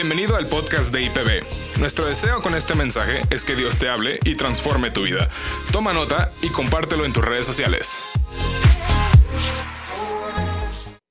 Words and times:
Bienvenido 0.00 0.36
al 0.36 0.46
podcast 0.46 0.92
de 0.92 1.02
IPB. 1.02 1.80
Nuestro 1.80 2.06
deseo 2.06 2.40
con 2.40 2.54
este 2.54 2.76
mensaje 2.76 3.20
es 3.30 3.44
que 3.44 3.56
Dios 3.56 3.80
te 3.80 3.88
hable 3.88 4.20
y 4.22 4.36
transforme 4.36 4.92
tu 4.92 5.02
vida. 5.02 5.28
Toma 5.72 5.92
nota 5.92 6.30
y 6.40 6.50
compártelo 6.50 7.04
en 7.04 7.12
tus 7.12 7.24
redes 7.24 7.44
sociales. 7.44 8.06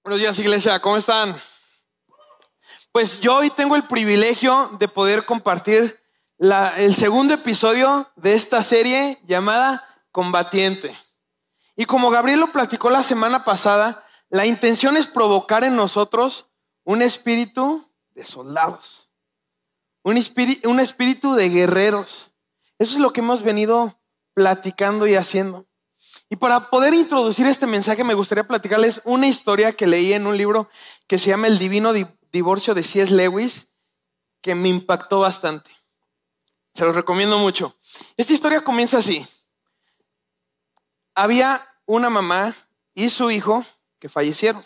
Buenos 0.06 0.22
días 0.22 0.40
iglesia, 0.40 0.80
¿cómo 0.80 0.96
están? 0.96 1.36
Pues 2.94 3.20
yo 3.20 3.36
hoy 3.36 3.50
tengo 3.50 3.76
el 3.76 3.84
privilegio 3.84 4.72
de 4.80 4.88
poder 4.88 5.26
compartir 5.26 6.00
el 6.78 6.96
segundo 6.96 7.34
episodio 7.34 8.10
de 8.16 8.36
esta 8.36 8.64
serie 8.64 9.20
llamada 9.28 9.84
Combatiente. 10.14 10.98
Y 11.76 11.84
como 11.84 12.10
Gabriel 12.10 12.40
lo 12.40 12.54
platicó 12.54 12.90
la 12.90 13.04
semana 13.04 13.44
pasada, 13.44 14.06
la 14.30 14.46
intención 14.46 14.96
es 14.96 15.08
provocar 15.08 15.66
en 15.66 15.76
nosotros 15.76 16.48
un 16.86 17.02
espíritu 17.02 17.87
de 18.18 18.26
soldados, 18.26 19.10
un 20.02 20.18
espíritu, 20.18 20.70
un 20.70 20.80
espíritu 20.80 21.36
de 21.36 21.50
guerreros. 21.50 22.34
Eso 22.80 22.94
es 22.94 23.00
lo 23.00 23.14
que 23.14 23.22
hemos 23.22 23.44
venido 23.44 24.02
platicando 24.34 25.06
y 25.06 25.14
haciendo. 25.14 25.68
Y 26.28 26.36
para 26.36 26.72
poder 26.72 26.96
introducir 26.96 27.46
este 27.46 27.68
mensaje 27.68 28.04
me 28.04 28.16
gustaría 28.16 28.48
platicarles 28.48 29.02
una 29.06 29.28
historia 29.28 29.74
que 29.74 29.86
leí 29.86 30.14
en 30.14 30.26
un 30.26 30.36
libro 30.36 30.68
que 31.06 31.20
se 31.20 31.30
llama 31.30 31.46
El 31.46 31.60
Divino 31.60 31.94
Divorcio 32.32 32.74
de 32.74 32.82
C.S. 32.82 33.14
Lewis, 33.14 33.68
que 34.42 34.56
me 34.56 34.68
impactó 34.68 35.20
bastante. 35.20 35.70
Se 36.74 36.86
los 36.86 36.96
recomiendo 36.96 37.38
mucho. 37.38 37.78
Esta 38.18 38.34
historia 38.34 38.62
comienza 38.62 38.98
así. 38.98 39.28
Había 41.14 41.68
una 41.86 42.10
mamá 42.10 42.56
y 42.96 43.10
su 43.10 43.30
hijo 43.30 43.64
que 44.00 44.10
fallecieron. 44.10 44.66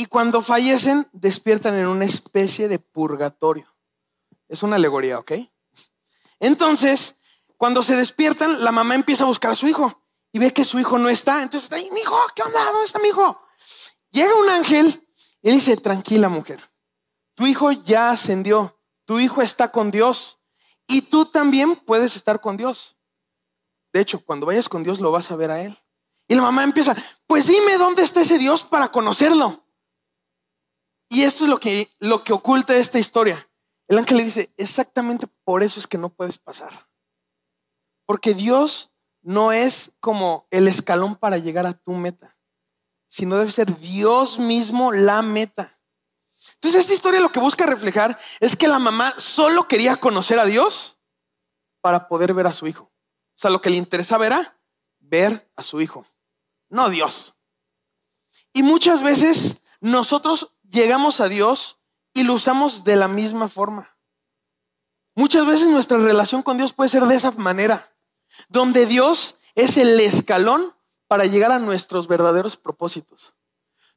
Y 0.00 0.06
cuando 0.06 0.40
fallecen, 0.40 1.06
despiertan 1.12 1.74
en 1.74 1.86
una 1.86 2.06
especie 2.06 2.68
de 2.68 2.78
purgatorio. 2.78 3.66
Es 4.48 4.62
una 4.62 4.76
alegoría, 4.76 5.18
¿ok? 5.18 5.32
Entonces, 6.38 7.16
cuando 7.58 7.82
se 7.82 7.96
despiertan, 7.96 8.64
la 8.64 8.72
mamá 8.72 8.94
empieza 8.94 9.24
a 9.24 9.26
buscar 9.26 9.50
a 9.50 9.56
su 9.56 9.68
hijo 9.68 10.02
y 10.32 10.38
ve 10.38 10.54
que 10.54 10.64
su 10.64 10.78
hijo 10.78 10.96
no 10.96 11.10
está. 11.10 11.42
Entonces 11.42 11.70
está 11.70 11.76
mi 11.92 12.00
hijo, 12.00 12.16
¿qué 12.34 12.42
onda? 12.42 12.64
¿Dónde 12.64 12.86
está 12.86 12.98
mi 12.98 13.08
hijo? 13.08 13.42
Llega 14.10 14.34
un 14.36 14.48
ángel 14.48 15.06
y 15.42 15.50
dice, 15.50 15.76
tranquila 15.76 16.30
mujer, 16.30 16.66
tu 17.34 17.46
hijo 17.46 17.70
ya 17.70 18.08
ascendió, 18.08 18.80
tu 19.04 19.18
hijo 19.18 19.42
está 19.42 19.70
con 19.70 19.90
Dios 19.90 20.38
y 20.86 21.02
tú 21.02 21.26
también 21.26 21.76
puedes 21.76 22.16
estar 22.16 22.40
con 22.40 22.56
Dios. 22.56 22.96
De 23.92 24.00
hecho, 24.00 24.24
cuando 24.24 24.46
vayas 24.46 24.66
con 24.66 24.82
Dios 24.82 24.98
lo 24.98 25.10
vas 25.10 25.30
a 25.30 25.36
ver 25.36 25.50
a 25.50 25.60
Él. 25.60 25.78
Y 26.26 26.36
la 26.36 26.40
mamá 26.40 26.64
empieza, 26.64 26.96
pues 27.26 27.46
dime 27.46 27.76
dónde 27.76 28.02
está 28.02 28.22
ese 28.22 28.38
Dios 28.38 28.62
para 28.64 28.90
conocerlo. 28.90 29.62
Y 31.10 31.24
esto 31.24 31.44
es 31.44 31.50
lo 31.50 31.60
que, 31.60 31.90
lo 31.98 32.24
que 32.24 32.32
oculta 32.32 32.74
esta 32.74 32.98
historia. 32.98 33.46
El 33.86 33.98
ángel 33.98 34.16
le 34.16 34.24
dice, 34.24 34.50
exactamente 34.56 35.26
por 35.44 35.62
eso 35.62 35.78
es 35.78 35.86
que 35.86 35.98
no 35.98 36.08
puedes 36.08 36.38
pasar. 36.38 36.88
Porque 38.06 38.32
Dios 38.32 38.90
no 39.20 39.52
es 39.52 39.92
como 40.00 40.46
el 40.50 40.68
escalón 40.68 41.16
para 41.16 41.36
llegar 41.36 41.66
a 41.66 41.74
tu 41.74 41.92
meta, 41.92 42.38
sino 43.08 43.36
debe 43.36 43.52
ser 43.52 43.78
Dios 43.78 44.38
mismo 44.38 44.90
la 44.92 45.20
meta. 45.20 45.78
Entonces 46.54 46.80
esta 46.80 46.94
historia 46.94 47.20
lo 47.20 47.32
que 47.32 47.40
busca 47.40 47.66
reflejar 47.66 48.18
es 48.38 48.56
que 48.56 48.68
la 48.68 48.78
mamá 48.78 49.14
solo 49.18 49.68
quería 49.68 49.96
conocer 49.96 50.38
a 50.38 50.46
Dios 50.46 50.98
para 51.82 52.08
poder 52.08 52.32
ver 52.32 52.46
a 52.46 52.54
su 52.54 52.66
hijo. 52.66 52.84
O 52.84 53.38
sea, 53.40 53.50
lo 53.50 53.60
que 53.60 53.68
le 53.68 53.76
interesaba 53.76 54.26
era 54.26 54.58
ver 55.00 55.50
a 55.56 55.62
su 55.62 55.82
hijo 55.82 56.06
no 56.70 56.88
Dios. 56.88 57.34
Y 58.52 58.62
muchas 58.62 59.02
veces 59.02 59.58
nosotros 59.80 60.54
llegamos 60.70 61.20
a 61.20 61.28
Dios 61.28 61.78
y 62.14 62.22
lo 62.22 62.34
usamos 62.34 62.84
de 62.84 62.96
la 62.96 63.08
misma 63.08 63.48
forma. 63.48 63.96
Muchas 65.14 65.46
veces 65.46 65.68
nuestra 65.68 65.98
relación 65.98 66.42
con 66.42 66.56
Dios 66.56 66.72
puede 66.72 66.88
ser 66.88 67.04
de 67.04 67.16
esa 67.16 67.32
manera, 67.32 67.92
donde 68.48 68.86
Dios 68.86 69.36
es 69.54 69.76
el 69.76 69.98
escalón 70.00 70.74
para 71.08 71.26
llegar 71.26 71.52
a 71.52 71.58
nuestros 71.58 72.06
verdaderos 72.06 72.56
propósitos. 72.56 73.34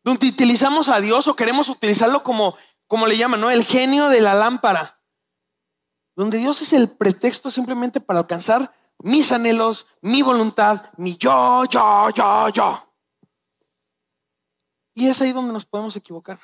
Donde 0.04 0.28
utilizamos 0.28 0.90
a 0.90 1.00
Dios 1.00 1.28
o 1.28 1.36
queremos 1.36 1.70
utilizarlo 1.70 2.24
como, 2.24 2.58
como 2.88 3.08
le 3.08 3.16
llaman, 3.16 3.40
¿no? 3.40 3.52
El 3.52 3.64
genio 3.64 4.10
de 4.10 4.20
la 4.20 4.34
lámpara. 4.34 5.00
Donde 6.16 6.40
Dios 6.40 6.62
es 6.62 6.74
el 6.74 6.90
pretexto 6.90 7.50
simplemente 7.50 8.02
para 8.02 8.20
alcanzar 8.20 8.74
mis 9.00 9.32
anhelos, 9.32 9.88
mi 10.02 10.22
voluntad, 10.22 10.92
mi 10.98 11.18
yo, 11.18 11.64
yo, 11.66 12.10
yo, 12.10 12.50
yo. 12.50 12.94
Y 14.94 15.08
es 15.08 15.22
ahí 15.22 15.32
donde 15.32 15.54
nos 15.54 15.66
podemos 15.66 15.96
equivocar. 15.96 16.40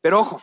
Pero 0.00 0.20
ojo, 0.20 0.42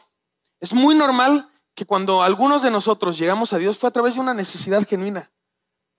es 0.59 0.73
muy 0.73 0.95
normal 0.95 1.49
que 1.75 1.85
cuando 1.85 2.23
algunos 2.23 2.61
de 2.61 2.71
nosotros 2.71 3.17
llegamos 3.17 3.53
a 3.53 3.57
Dios 3.57 3.77
fue 3.77 3.89
a 3.89 3.93
través 3.93 4.16
de 4.16 4.21
una 4.21 4.33
necesidad 4.33 4.88
genuina, 4.88 5.31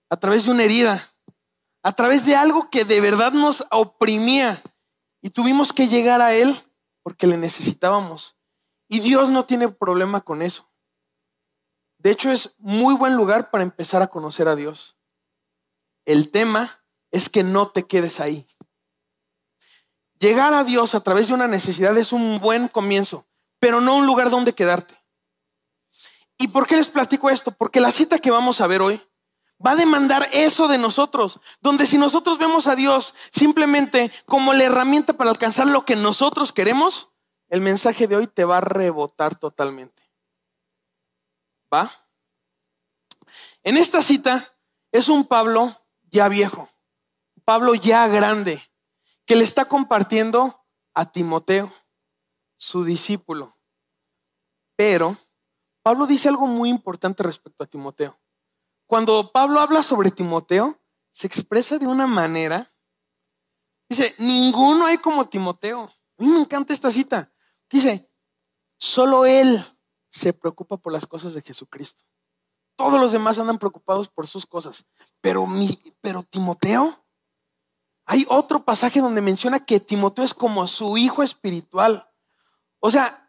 a 0.08 0.16
través 0.16 0.44
de 0.44 0.50
una 0.50 0.64
herida, 0.64 1.14
a 1.82 1.92
través 1.92 2.24
de 2.26 2.34
algo 2.34 2.70
que 2.70 2.84
de 2.84 3.00
verdad 3.00 3.32
nos 3.32 3.64
oprimía 3.70 4.62
y 5.22 5.30
tuvimos 5.30 5.72
que 5.72 5.88
llegar 5.88 6.20
a 6.20 6.34
Él 6.34 6.60
porque 7.02 7.26
le 7.26 7.36
necesitábamos. 7.36 8.36
Y 8.88 9.00
Dios 9.00 9.28
no 9.28 9.44
tiene 9.44 9.68
problema 9.68 10.20
con 10.20 10.42
eso. 10.42 10.68
De 11.98 12.10
hecho, 12.10 12.30
es 12.30 12.54
muy 12.58 12.94
buen 12.94 13.16
lugar 13.16 13.50
para 13.50 13.64
empezar 13.64 14.02
a 14.02 14.08
conocer 14.08 14.48
a 14.48 14.56
Dios. 14.56 14.96
El 16.04 16.30
tema 16.30 16.84
es 17.10 17.28
que 17.28 17.42
no 17.42 17.68
te 17.70 17.86
quedes 17.86 18.20
ahí. 18.20 18.46
Llegar 20.18 20.54
a 20.54 20.64
Dios 20.64 20.94
a 20.94 21.00
través 21.00 21.28
de 21.28 21.34
una 21.34 21.48
necesidad 21.48 21.96
es 21.98 22.12
un 22.12 22.38
buen 22.38 22.68
comienzo, 22.68 23.26
pero 23.66 23.80
no 23.80 23.96
un 23.96 24.06
lugar 24.06 24.30
donde 24.30 24.54
quedarte. 24.54 24.96
¿Y 26.38 26.46
por 26.46 26.68
qué 26.68 26.76
les 26.76 26.88
platico 26.88 27.30
esto? 27.30 27.50
Porque 27.50 27.80
la 27.80 27.90
cita 27.90 28.20
que 28.20 28.30
vamos 28.30 28.60
a 28.60 28.68
ver 28.68 28.80
hoy 28.80 29.02
va 29.58 29.72
a 29.72 29.74
demandar 29.74 30.28
eso 30.30 30.68
de 30.68 30.78
nosotros, 30.78 31.40
donde 31.60 31.84
si 31.84 31.98
nosotros 31.98 32.38
vemos 32.38 32.68
a 32.68 32.76
Dios 32.76 33.12
simplemente 33.32 34.12
como 34.24 34.52
la 34.52 34.62
herramienta 34.62 35.14
para 35.14 35.30
alcanzar 35.30 35.66
lo 35.66 35.84
que 35.84 35.96
nosotros 35.96 36.52
queremos, 36.52 37.10
el 37.48 37.60
mensaje 37.60 38.06
de 38.06 38.14
hoy 38.14 38.28
te 38.28 38.44
va 38.44 38.58
a 38.58 38.60
rebotar 38.60 39.36
totalmente. 39.36 40.00
¿Va? 41.74 41.92
En 43.64 43.76
esta 43.76 44.00
cita 44.00 44.56
es 44.92 45.08
un 45.08 45.26
Pablo 45.26 45.84
ya 46.04 46.28
viejo, 46.28 46.68
Pablo 47.44 47.74
ya 47.74 48.06
grande, 48.06 48.62
que 49.24 49.34
le 49.34 49.42
está 49.42 49.64
compartiendo 49.64 50.64
a 50.94 51.10
Timoteo, 51.10 51.72
su 52.56 52.84
discípulo. 52.84 53.55
Pero 54.76 55.16
Pablo 55.82 56.06
dice 56.06 56.28
algo 56.28 56.46
muy 56.46 56.68
importante 56.68 57.22
respecto 57.22 57.64
a 57.64 57.66
Timoteo. 57.66 58.18
Cuando 58.86 59.32
Pablo 59.32 59.60
habla 59.60 59.82
sobre 59.82 60.10
Timoteo, 60.10 60.78
se 61.10 61.26
expresa 61.26 61.78
de 61.78 61.86
una 61.86 62.06
manera. 62.06 62.72
Dice, 63.88 64.14
ninguno 64.18 64.86
hay 64.86 64.98
como 64.98 65.28
Timoteo. 65.28 65.84
A 65.84 66.22
mí 66.22 66.28
me 66.28 66.40
encanta 66.40 66.72
esta 66.72 66.90
cita. 66.90 67.32
Dice, 67.70 68.10
solo 68.78 69.26
él 69.26 69.64
se 70.10 70.32
preocupa 70.32 70.76
por 70.76 70.92
las 70.92 71.06
cosas 71.06 71.34
de 71.34 71.42
Jesucristo. 71.42 72.04
Todos 72.76 73.00
los 73.00 73.12
demás 73.12 73.38
andan 73.38 73.58
preocupados 73.58 74.08
por 74.08 74.26
sus 74.26 74.44
cosas. 74.44 74.84
Pero, 75.20 75.46
mi, 75.46 75.70
pero 76.00 76.22
Timoteo, 76.22 77.04
hay 78.04 78.26
otro 78.28 78.64
pasaje 78.64 79.00
donde 79.00 79.20
menciona 79.22 79.64
que 79.64 79.80
Timoteo 79.80 80.24
es 80.24 80.34
como 80.34 80.66
su 80.66 80.96
hijo 80.96 81.22
espiritual. 81.22 82.08
O 82.78 82.90
sea, 82.90 83.25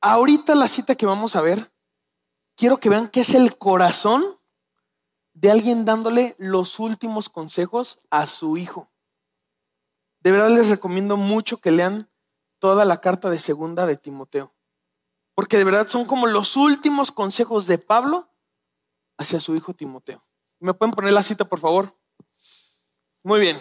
ahorita 0.00 0.54
la 0.54 0.68
cita 0.68 0.94
que 0.94 1.06
vamos 1.06 1.36
a 1.36 1.40
ver, 1.40 1.72
quiero 2.56 2.78
que 2.78 2.88
vean 2.88 3.08
que 3.08 3.20
es 3.20 3.34
el 3.34 3.56
corazón 3.58 4.38
de 5.34 5.50
alguien 5.50 5.84
dándole 5.84 6.34
los 6.38 6.78
últimos 6.78 7.28
consejos 7.28 7.98
a 8.10 8.26
su 8.26 8.56
hijo. 8.56 8.90
De 10.20 10.32
verdad 10.32 10.50
les 10.50 10.70
recomiendo 10.70 11.16
mucho 11.16 11.58
que 11.58 11.70
lean 11.70 12.10
toda 12.58 12.84
la 12.84 13.00
carta 13.00 13.30
de 13.30 13.38
segunda 13.38 13.86
de 13.86 13.96
Timoteo. 13.96 14.54
Porque 15.34 15.58
de 15.58 15.64
verdad 15.64 15.88
son 15.88 16.06
como 16.06 16.26
los 16.26 16.56
últimos 16.56 17.12
consejos 17.12 17.66
de 17.66 17.78
Pablo 17.78 18.30
hacia 19.18 19.38
su 19.38 19.54
hijo 19.54 19.74
Timoteo. 19.74 20.24
¿Me 20.58 20.72
pueden 20.72 20.92
poner 20.92 21.12
la 21.12 21.22
cita, 21.22 21.44
por 21.44 21.60
favor? 21.60 21.94
Muy 23.22 23.40
bien. 23.40 23.60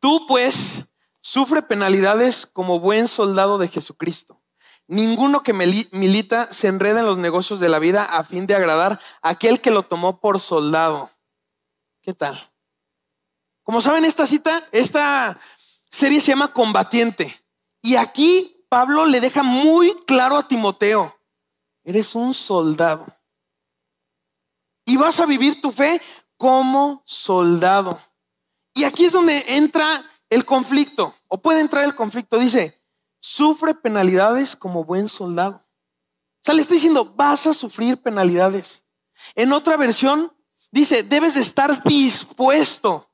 Tú 0.00 0.26
pues 0.26 0.84
sufre 1.20 1.62
penalidades 1.62 2.46
como 2.46 2.80
buen 2.80 3.06
soldado 3.06 3.56
de 3.58 3.68
Jesucristo. 3.68 4.41
Ninguno 4.92 5.42
que 5.42 5.54
milita 5.54 6.52
se 6.52 6.68
enreda 6.68 7.00
en 7.00 7.06
los 7.06 7.16
negocios 7.16 7.60
de 7.60 7.70
la 7.70 7.78
vida 7.78 8.04
a 8.04 8.24
fin 8.24 8.46
de 8.46 8.54
agradar 8.54 9.00
a 9.22 9.30
aquel 9.30 9.62
que 9.62 9.70
lo 9.70 9.84
tomó 9.84 10.20
por 10.20 10.38
soldado. 10.38 11.10
¿Qué 12.02 12.12
tal? 12.12 12.52
Como 13.62 13.80
saben, 13.80 14.04
esta 14.04 14.26
cita, 14.26 14.68
esta 14.70 15.40
serie 15.90 16.20
se 16.20 16.32
llama 16.32 16.52
Combatiente. 16.52 17.42
Y 17.80 17.96
aquí 17.96 18.66
Pablo 18.68 19.06
le 19.06 19.22
deja 19.22 19.42
muy 19.42 19.94
claro 20.04 20.36
a 20.36 20.46
Timoteo, 20.46 21.18
eres 21.84 22.14
un 22.14 22.34
soldado. 22.34 23.06
Y 24.84 24.98
vas 24.98 25.20
a 25.20 25.24
vivir 25.24 25.58
tu 25.62 25.72
fe 25.72 26.02
como 26.36 27.02
soldado. 27.06 27.98
Y 28.74 28.84
aquí 28.84 29.06
es 29.06 29.12
donde 29.12 29.42
entra 29.56 30.04
el 30.28 30.44
conflicto, 30.44 31.14
o 31.28 31.40
puede 31.40 31.62
entrar 31.62 31.84
el 31.84 31.94
conflicto. 31.94 32.38
Dice, 32.38 32.81
sufre 33.22 33.74
penalidades 33.74 34.56
como 34.56 34.84
buen 34.84 35.08
soldado. 35.08 35.64
O 36.40 36.44
sea, 36.44 36.54
le 36.54 36.60
está 36.60 36.74
diciendo, 36.74 37.04
vas 37.14 37.46
a 37.46 37.54
sufrir 37.54 38.02
penalidades. 38.02 38.84
En 39.36 39.52
otra 39.52 39.76
versión 39.76 40.36
dice, 40.72 41.04
debes 41.04 41.34
de 41.36 41.40
estar 41.40 41.84
dispuesto 41.84 43.08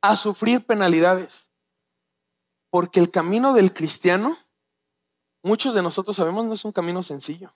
a 0.00 0.14
sufrir 0.14 0.64
penalidades. 0.64 1.48
Porque 2.70 3.00
el 3.00 3.10
camino 3.10 3.52
del 3.52 3.74
cristiano, 3.74 4.38
muchos 5.42 5.74
de 5.74 5.82
nosotros 5.82 6.14
sabemos, 6.14 6.46
no 6.46 6.54
es 6.54 6.64
un 6.64 6.72
camino 6.72 7.02
sencillo. 7.02 7.52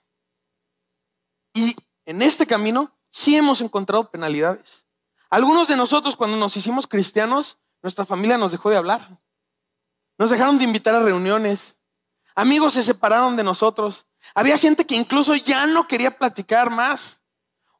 Y 1.53 1.73
en 2.05 2.21
este 2.21 2.45
camino 2.45 2.91
sí 3.11 3.37
hemos 3.37 3.61
encontrado 3.61 4.11
penalidades. 4.11 4.83
Algunos 5.29 5.69
de 5.69 5.77
nosotros 5.77 6.17
cuando 6.17 6.35
nos 6.35 6.57
hicimos 6.57 6.85
cristianos, 6.85 7.57
nuestra 7.81 8.05
familia 8.05 8.37
nos 8.37 8.51
dejó 8.51 8.69
de 8.69 8.77
hablar. 8.77 9.17
Nos 10.17 10.29
dejaron 10.29 10.57
de 10.57 10.65
invitar 10.65 10.93
a 10.95 10.99
reuniones. 10.99 11.76
Amigos 12.37 12.73
se 12.73 12.83
separaron 12.83 13.35
de 13.35 13.43
nosotros. 13.43 14.05
Había 14.35 14.59
gente 14.59 14.85
que 14.85 14.95
incluso 14.95 15.33
ya 15.33 15.65
no 15.65 15.87
quería 15.87 16.19
platicar 16.19 16.69
más. 16.69 17.19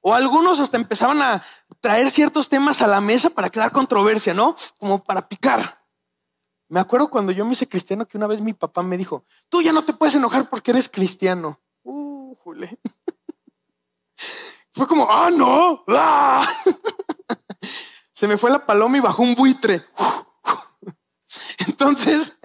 O 0.01 0.15
algunos 0.15 0.59
hasta 0.59 0.77
empezaban 0.77 1.21
a 1.21 1.43
traer 1.79 2.09
ciertos 2.09 2.49
temas 2.49 2.81
a 2.81 2.87
la 2.87 2.99
mesa 2.99 3.29
para 3.29 3.51
crear 3.51 3.71
controversia, 3.71 4.33
¿no? 4.33 4.55
Como 4.79 5.03
para 5.03 5.27
picar. 5.29 5.85
Me 6.69 6.79
acuerdo 6.79 7.11
cuando 7.11 7.31
yo 7.31 7.45
me 7.45 7.53
hice 7.53 7.69
cristiano 7.69 8.07
que 8.07 8.17
una 8.17 8.25
vez 8.25 8.41
mi 8.41 8.53
papá 8.53 8.81
me 8.81 8.97
dijo, 8.97 9.25
tú 9.47 9.61
ya 9.61 9.71
no 9.71 9.85
te 9.85 9.93
puedes 9.93 10.15
enojar 10.15 10.49
porque 10.49 10.71
eres 10.71 10.89
cristiano. 10.89 11.61
Uh, 11.83 12.33
jule. 12.37 12.79
Fue 14.73 14.87
como, 14.87 15.07
ah, 15.07 15.29
no. 15.29 15.83
¡Ah! 15.89 16.51
Se 18.11 18.27
me 18.27 18.37
fue 18.37 18.49
la 18.49 18.65
paloma 18.65 18.97
y 18.97 19.01
bajó 19.01 19.21
un 19.21 19.35
buitre. 19.35 19.85
Entonces, 21.67 22.39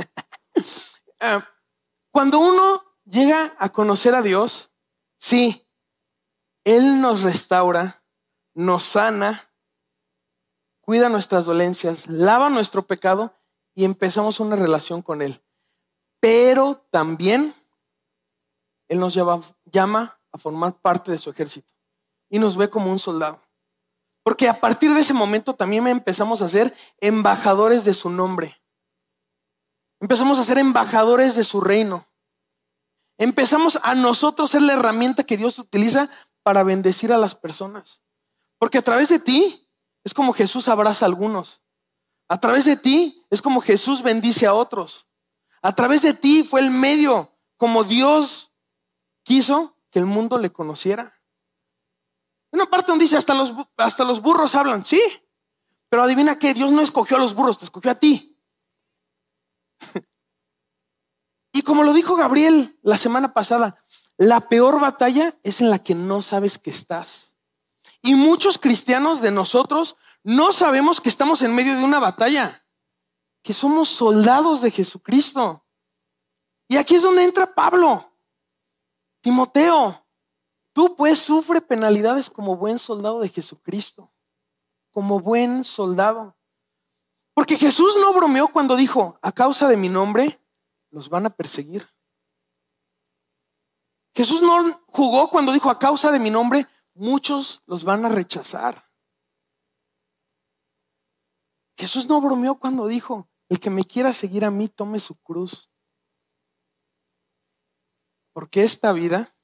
eh, 1.19 1.41
cuando 2.12 2.38
uno 2.38 2.85
llega 3.05 3.56
a 3.59 3.70
conocer 3.70 4.14
a 4.14 4.23
Dios, 4.23 4.70
sí, 5.19 5.67
Él 6.62 7.00
nos 7.00 7.23
restaura, 7.23 8.05
nos 8.55 8.85
sana, 8.85 9.50
cuida 10.82 11.09
nuestras 11.09 11.47
dolencias, 11.47 12.06
lava 12.06 12.50
nuestro 12.50 12.87
pecado 12.87 13.35
y 13.75 13.85
empezamos 13.85 14.41
una 14.41 14.56
relación 14.56 15.00
con 15.03 15.23
Él. 15.23 15.43
Pero 16.20 16.87
también 16.91 17.55
Él 18.88 19.00
nos 19.00 19.19
llama 19.64 20.20
a 20.31 20.38
formar 20.38 20.81
parte 20.81 21.11
de 21.11 21.19
su 21.19 21.31
ejército 21.31 21.73
y 22.29 22.38
nos 22.38 22.56
ve 22.56 22.69
como 22.69 22.91
un 22.91 22.99
soldado. 22.99 23.41
Porque 24.23 24.49
a 24.49 24.61
partir 24.61 24.93
de 24.94 25.00
ese 25.00 25.14
momento 25.14 25.55
también 25.55 25.87
empezamos 25.88 26.43
a 26.43 26.49
ser 26.49 26.76
embajadores 27.00 27.85
de 27.85 27.94
su 27.94 28.09
nombre. 28.09 28.62
Empezamos 30.02 30.37
a 30.40 30.44
ser 30.44 30.58
embajadores 30.58 31.37
de 31.37 31.44
su 31.44 31.60
reino. 31.60 32.08
Empezamos 33.19 33.78
a 33.84 33.94
nosotros 33.94 34.50
ser 34.50 34.62
la 34.62 34.72
herramienta 34.72 35.22
que 35.22 35.37
Dios 35.37 35.60
utiliza 35.60 36.10
para 36.43 36.64
bendecir 36.64 37.12
a 37.12 37.19
las 37.19 37.37
personas. 37.37 38.00
Porque 38.58 38.78
a 38.78 38.82
través 38.82 39.10
de 39.10 39.20
ti 39.20 39.69
es 40.02 40.12
como 40.12 40.32
Jesús 40.32 40.66
abraza 40.66 41.04
a 41.04 41.08
algunos. 41.08 41.62
A 42.28 42.40
través 42.40 42.64
de 42.64 42.76
ti 42.76 43.25
es 43.31 43.40
como 43.40 43.60
Jesús 43.60 44.02
bendice 44.02 44.44
a 44.44 44.54
otros. 44.54 45.06
A 45.62 45.72
través 45.72 46.02
de 46.02 46.14
ti 46.14 46.43
fue 46.43 46.62
el 46.62 46.72
medio 46.72 47.38
como 47.56 47.84
Dios 47.84 48.50
quiso 49.22 49.76
que 49.93 50.00
el 50.00 50.06
mundo 50.06 50.37
le 50.37 50.50
conociera. 50.50 51.16
Una 52.50 52.66
parte 52.66 52.90
donde 52.90 53.04
dice, 53.04 53.16
hasta 53.16 53.34
los, 53.34 53.54
hasta 53.76 54.02
los 54.02 54.20
burros 54.20 54.56
hablan, 54.56 54.84
sí, 54.84 55.00
pero 55.88 56.02
adivina 56.02 56.40
qué, 56.40 56.54
Dios 56.54 56.72
no 56.72 56.82
escogió 56.82 57.19
a 57.19 57.20
los 57.20 57.34
burros, 57.34 57.58
te 57.58 57.66
escogió 57.66 57.93
a 57.93 57.94
ti. 57.94 58.31
Y 61.52 61.62
como 61.62 61.82
lo 61.82 61.93
dijo 61.93 62.17
Gabriel 62.17 62.79
la 62.82 62.99
semana 62.99 63.32
pasada, 63.34 63.84
la 64.17 64.49
peor 64.49 64.81
batalla 64.81 65.38
es 65.43 65.61
en 65.61 65.70
la 65.70 65.79
que 65.79 65.94
no 65.94 66.23
sabes 66.23 66.58
que 66.58 66.70
estás. 66.70 67.34
Y 68.02 68.14
muchos 68.14 68.58
cristianos 68.58 69.20
de 69.20 69.31
nosotros 69.31 69.96
no 70.25 70.52
sabemos 70.52 71.00
que 71.00 71.08
estamos 71.08 71.43
en 71.43 71.55
medio 71.55 71.76
de 71.76 71.84
una 71.84 71.99
batalla, 71.99 72.64
que 73.43 73.55
somos 73.55 73.88
soldados 73.88 74.61
de 74.61 74.70
Jesucristo. 74.70 75.64
Y 76.69 76.76
aquí 76.76 76.94
es 76.94 77.02
donde 77.02 77.25
entra 77.25 77.55
Pablo, 77.55 78.12
Timoteo. 79.20 80.06
Tú 80.73 80.96
pues 80.96 81.19
sufre 81.19 81.61
penalidades 81.61 82.31
como 82.31 82.56
buen 82.56 82.78
soldado 82.78 83.20
de 83.20 83.28
Jesucristo, 83.28 84.11
como 84.90 85.20
buen 85.20 85.64
soldado. 85.64 86.37
Porque 87.34 87.56
Jesús 87.56 87.96
no 88.00 88.12
bromeó 88.12 88.49
cuando 88.49 88.76
dijo, 88.76 89.19
a 89.23 89.32
causa 89.32 89.69
de 89.69 89.76
mi 89.76 89.88
nombre, 89.88 90.40
los 90.90 91.08
van 91.08 91.26
a 91.26 91.31
perseguir. 91.31 91.88
Jesús 94.14 94.43
no 94.43 94.62
jugó 94.88 95.31
cuando 95.31 95.52
dijo, 95.52 95.70
a 95.70 95.79
causa 95.79 96.11
de 96.11 96.19
mi 96.19 96.31
nombre, 96.31 96.67
muchos 96.94 97.62
los 97.67 97.84
van 97.84 98.05
a 98.05 98.11
rechazar. 98.11 98.90
Jesús 101.79 102.06
no 102.08 102.20
bromeó 102.20 102.58
cuando 102.58 102.87
dijo, 102.87 103.29
el 103.49 103.58
que 103.58 103.70
me 103.70 103.85
quiera 103.85 104.12
seguir 104.12 104.44
a 104.44 104.50
mí, 104.50 104.69
tome 104.69 105.00
su 105.00 105.17
cruz. 105.17 105.70
Porque 108.35 108.62
esta 108.62 108.93
vida 108.93 109.35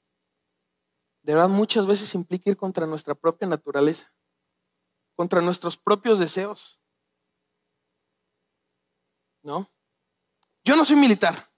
de 1.28 1.34
verdad 1.34 1.50
muchas 1.50 1.86
veces 1.86 2.14
implica 2.14 2.48
ir 2.48 2.56
contra 2.56 2.86
nuestra 2.86 3.14
propia 3.14 3.46
naturaleza, 3.46 4.10
contra 5.14 5.42
nuestros 5.42 5.76
propios 5.76 6.18
deseos. 6.18 6.80
¿No? 9.48 9.66
Yo 10.62 10.76
no 10.76 10.84
soy 10.84 10.96
militar, 10.96 11.50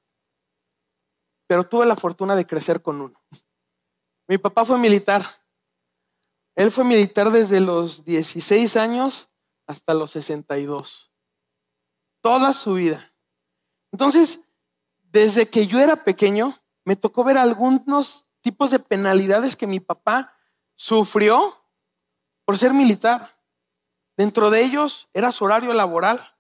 pero 1.49 1.65
tuve 1.65 1.85
la 1.87 1.97
fortuna 1.97 2.37
de 2.37 2.47
crecer 2.47 2.83
con 2.83 3.01
uno. 3.01 3.21
Mi 4.29 4.39
papá 4.39 4.65
fue 4.65 4.79
militar. 4.79 5.43
Él 6.55 6.71
fue 6.71 6.85
militar 6.85 7.33
desde 7.33 7.59
los 7.59 8.05
16 8.05 8.77
años 8.77 9.29
hasta 9.67 9.93
los 9.93 10.13
62. 10.13 11.11
Toda 12.23 12.55
su 12.55 12.75
vida. 12.75 13.13
Entonces, 13.91 14.39
desde 15.11 15.51
que 15.51 15.67
yo 15.67 15.81
era 15.81 15.97
pequeño, 15.97 16.63
me 16.85 16.95
tocó 16.95 17.25
ver 17.25 17.39
algunos 17.39 18.29
tipos 18.41 18.71
de 18.71 18.79
penalidades 18.79 19.57
que 19.57 19.67
mi 19.67 19.81
papá 19.81 20.33
sufrió 20.77 21.61
por 22.45 22.57
ser 22.57 22.73
militar. 22.73 23.37
Dentro 24.17 24.49
de 24.49 24.63
ellos 24.63 25.09
era 25.13 25.33
su 25.33 25.45
horario 25.45 25.75
laboral. 25.75 26.37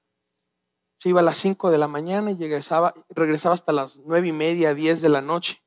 Se 1.00 1.08
iba 1.08 1.20
a 1.20 1.24
las 1.24 1.38
5 1.38 1.70
de 1.70 1.78
la 1.78 1.88
mañana 1.88 2.30
y 2.30 2.36
regresaba, 2.36 2.92
regresaba 3.08 3.54
hasta 3.54 3.72
las 3.72 3.96
nueve 4.04 4.28
y 4.28 4.32
media, 4.32 4.74
10 4.74 5.00
de 5.00 5.08
la 5.08 5.22
noche. 5.22 5.62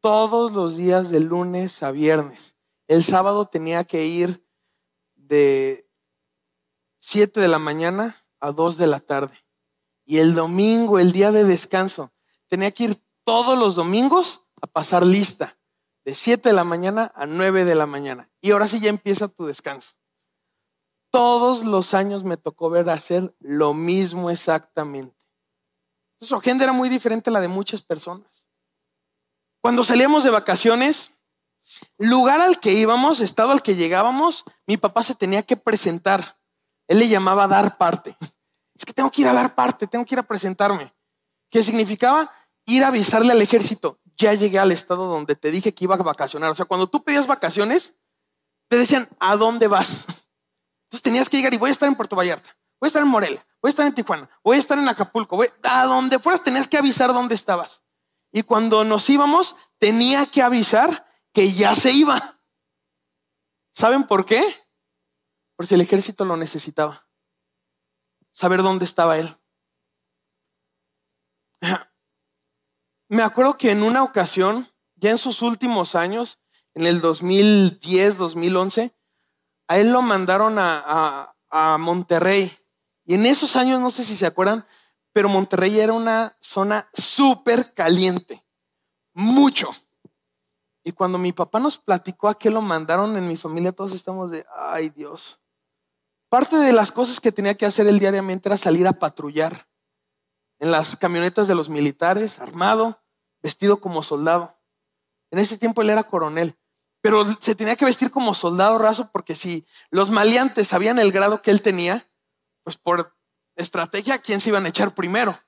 Todos 0.00 0.50
los 0.50 0.78
días 0.78 1.10
de 1.10 1.20
lunes 1.20 1.82
a 1.82 1.90
viernes. 1.90 2.54
El 2.88 3.04
sábado 3.04 3.46
tenía 3.46 3.84
que 3.84 4.06
ir 4.06 4.46
de 5.14 5.86
7 7.00 7.38
de 7.38 7.48
la 7.48 7.58
mañana 7.58 8.24
a 8.40 8.50
2 8.50 8.78
de 8.78 8.86
la 8.86 9.00
tarde. 9.00 9.44
Y 10.06 10.18
el 10.18 10.34
domingo, 10.34 10.98
el 10.98 11.12
día 11.12 11.30
de 11.30 11.44
descanso, 11.44 12.12
tenía 12.48 12.70
que 12.70 12.84
ir 12.84 13.02
todos 13.24 13.58
los 13.58 13.74
domingos 13.74 14.42
a 14.62 14.66
pasar 14.66 15.04
lista 15.04 15.58
de 16.06 16.14
7 16.14 16.48
de 16.48 16.54
la 16.54 16.64
mañana 16.64 17.12
a 17.14 17.26
9 17.26 17.66
de 17.66 17.74
la 17.74 17.84
mañana. 17.84 18.30
Y 18.40 18.52
ahora 18.52 18.68
sí 18.68 18.80
ya 18.80 18.88
empieza 18.88 19.28
tu 19.28 19.44
descanso. 19.44 19.96
Todos 21.16 21.64
los 21.64 21.94
años 21.94 22.24
me 22.24 22.36
tocó 22.36 22.68
ver 22.68 22.90
hacer 22.90 23.34
lo 23.40 23.72
mismo 23.72 24.28
exactamente. 24.28 25.16
su 26.20 26.36
agenda 26.36 26.64
era 26.64 26.74
muy 26.74 26.90
diferente 26.90 27.30
a 27.30 27.32
la 27.32 27.40
de 27.40 27.48
muchas 27.48 27.80
personas. 27.80 28.44
Cuando 29.62 29.82
salíamos 29.82 30.24
de 30.24 30.30
vacaciones, 30.30 31.12
lugar 31.96 32.42
al 32.42 32.60
que 32.60 32.74
íbamos, 32.74 33.20
estado 33.20 33.52
al 33.52 33.62
que 33.62 33.76
llegábamos, 33.76 34.44
mi 34.66 34.76
papá 34.76 35.02
se 35.02 35.14
tenía 35.14 35.42
que 35.42 35.56
presentar. 35.56 36.38
Él 36.86 36.98
le 36.98 37.08
llamaba 37.08 37.48
dar 37.48 37.78
parte. 37.78 38.14
Es 38.74 38.84
que 38.84 38.92
tengo 38.92 39.10
que 39.10 39.22
ir 39.22 39.28
a 39.28 39.32
dar 39.32 39.54
parte, 39.54 39.86
tengo 39.86 40.04
que 40.04 40.16
ir 40.16 40.18
a 40.18 40.28
presentarme. 40.28 40.94
¿Qué 41.50 41.62
significaba? 41.62 42.30
Ir 42.66 42.84
a 42.84 42.88
avisarle 42.88 43.32
al 43.32 43.40
ejército, 43.40 44.00
ya 44.18 44.34
llegué 44.34 44.58
al 44.58 44.70
estado 44.70 45.06
donde 45.06 45.34
te 45.34 45.50
dije 45.50 45.72
que 45.72 45.84
iba 45.84 45.94
a 45.94 46.02
vacacionar. 46.02 46.50
O 46.50 46.54
sea, 46.54 46.66
cuando 46.66 46.88
tú 46.88 47.02
pedías 47.02 47.26
vacaciones, 47.26 47.94
te 48.68 48.76
decían, 48.76 49.08
¿a 49.18 49.34
dónde 49.36 49.66
vas? 49.66 50.04
Tenías 51.02 51.28
que 51.28 51.36
llegar 51.36 51.54
y 51.54 51.58
voy 51.58 51.68
a 51.68 51.72
estar 51.72 51.88
en 51.88 51.94
Puerto 51.94 52.16
Vallarta, 52.16 52.56
voy 52.80 52.86
a 52.86 52.88
estar 52.88 53.02
en 53.02 53.08
Morelia, 53.08 53.46
voy 53.60 53.68
a 53.68 53.70
estar 53.70 53.86
en 53.86 53.94
Tijuana, 53.94 54.28
voy 54.42 54.56
a 54.56 54.60
estar 54.60 54.78
en 54.78 54.88
Acapulco, 54.88 55.36
voy, 55.36 55.48
a 55.62 55.84
donde 55.84 56.18
fueras 56.18 56.42
tenías 56.42 56.68
que 56.68 56.78
avisar 56.78 57.12
dónde 57.12 57.34
estabas. 57.34 57.82
Y 58.32 58.42
cuando 58.42 58.84
nos 58.84 59.08
íbamos, 59.08 59.56
tenía 59.78 60.26
que 60.26 60.42
avisar 60.42 61.06
que 61.32 61.52
ya 61.52 61.76
se 61.76 61.92
iba. 61.92 62.40
¿Saben 63.74 64.06
por 64.06 64.24
qué? 64.24 64.42
Por 65.56 65.66
si 65.66 65.74
el 65.74 65.82
ejército 65.82 66.24
lo 66.24 66.36
necesitaba. 66.36 67.08
Saber 68.32 68.62
dónde 68.62 68.84
estaba 68.84 69.18
él. 69.18 69.38
Me 73.08 73.22
acuerdo 73.22 73.56
que 73.56 73.70
en 73.70 73.82
una 73.82 74.02
ocasión, 74.02 74.72
ya 74.94 75.10
en 75.10 75.18
sus 75.18 75.42
últimos 75.42 75.94
años, 75.94 76.40
en 76.74 76.86
el 76.86 77.00
2010, 77.00 78.18
2011, 78.18 78.95
a 79.68 79.78
él 79.78 79.90
lo 79.90 80.02
mandaron 80.02 80.56
a, 80.58 81.32
Monterrey. 81.78 82.52
Y 83.04 83.14
en 83.14 83.24
esos 83.24 83.56
años, 83.56 83.80
no 83.80 83.90
sé 83.90 84.04
si 84.04 84.14
se 84.14 84.26
acuerdan, 84.26 84.66
pero 85.12 85.28
Monterrey 85.28 85.80
era 85.80 85.94
una 85.94 86.36
zona 86.40 86.90
súper 86.92 87.72
caliente, 87.72 88.44
mucho. 89.14 89.70
Y 90.84 90.92
cuando 90.92 91.16
mi 91.16 91.32
papá 91.32 91.58
nos 91.58 91.78
platicó 91.78 92.28
a 92.28 92.38
qué 92.38 92.50
lo 92.50 92.60
mandaron 92.60 93.16
en 93.16 93.26
mi 93.26 93.36
familia, 93.36 93.72
todos 93.72 93.92
estamos 93.92 94.30
de, 94.30 94.44
ay 94.54 94.90
Dios. 94.90 95.40
Parte 96.28 96.56
de 96.56 96.72
las 96.72 96.92
cosas 96.92 97.20
que 97.20 97.32
tenía 97.32 97.56
que 97.56 97.64
hacer 97.64 97.86
él 97.86 97.98
diariamente 97.98 98.48
era 98.48 98.58
salir 98.58 98.86
a 98.86 98.92
patrullar 98.92 99.66
en 100.58 100.70
las 100.70 100.96
camionetas 100.96 101.48
de 101.48 101.54
los 101.54 101.68
militares, 101.68 102.38
armado, 102.38 103.00
vestido 103.42 103.80
como 103.80 104.02
soldado. 104.02 104.58
En 105.30 105.38
ese 105.38 105.56
tiempo 105.56 105.82
él 105.82 105.90
era 105.90 106.04
coronel, 106.04 106.58
pero 107.06 107.24
se 107.38 107.54
tenía 107.54 107.76
que 107.76 107.84
vestir 107.84 108.10
como 108.10 108.34
soldado 108.34 108.78
raso 108.78 109.12
porque 109.12 109.36
si 109.36 109.64
los 109.90 110.10
maleantes 110.10 110.66
sabían 110.66 110.98
el 110.98 111.12
grado 111.12 111.40
que 111.40 111.52
él 111.52 111.62
tenía, 111.62 112.10
pues 112.64 112.76
por 112.76 113.16
estrategia, 113.54 114.18
¿quién 114.18 114.40
se 114.40 114.48
iban 114.48 114.66
a 114.66 114.70
echar 114.70 114.92
primero? 114.92 115.40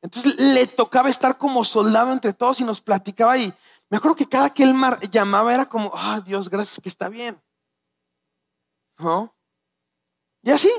Entonces 0.00 0.38
le 0.38 0.68
tocaba 0.68 1.08
estar 1.08 1.38
como 1.38 1.64
soldado 1.64 2.12
entre 2.12 2.32
todos 2.32 2.60
y 2.60 2.64
nos 2.64 2.80
platicaba 2.80 3.36
y 3.36 3.52
me 3.90 3.96
acuerdo 3.96 4.14
que 4.14 4.28
cada 4.28 4.54
que 4.54 4.62
él 4.62 4.76
llamaba 5.10 5.52
era 5.52 5.68
como, 5.68 5.90
ah, 5.92 6.20
Dios, 6.24 6.48
gracias 6.48 6.78
que 6.80 6.88
está 6.88 7.08
bien. 7.08 7.42
¿No? 8.96 9.36
Y 10.40 10.52
así 10.52 10.70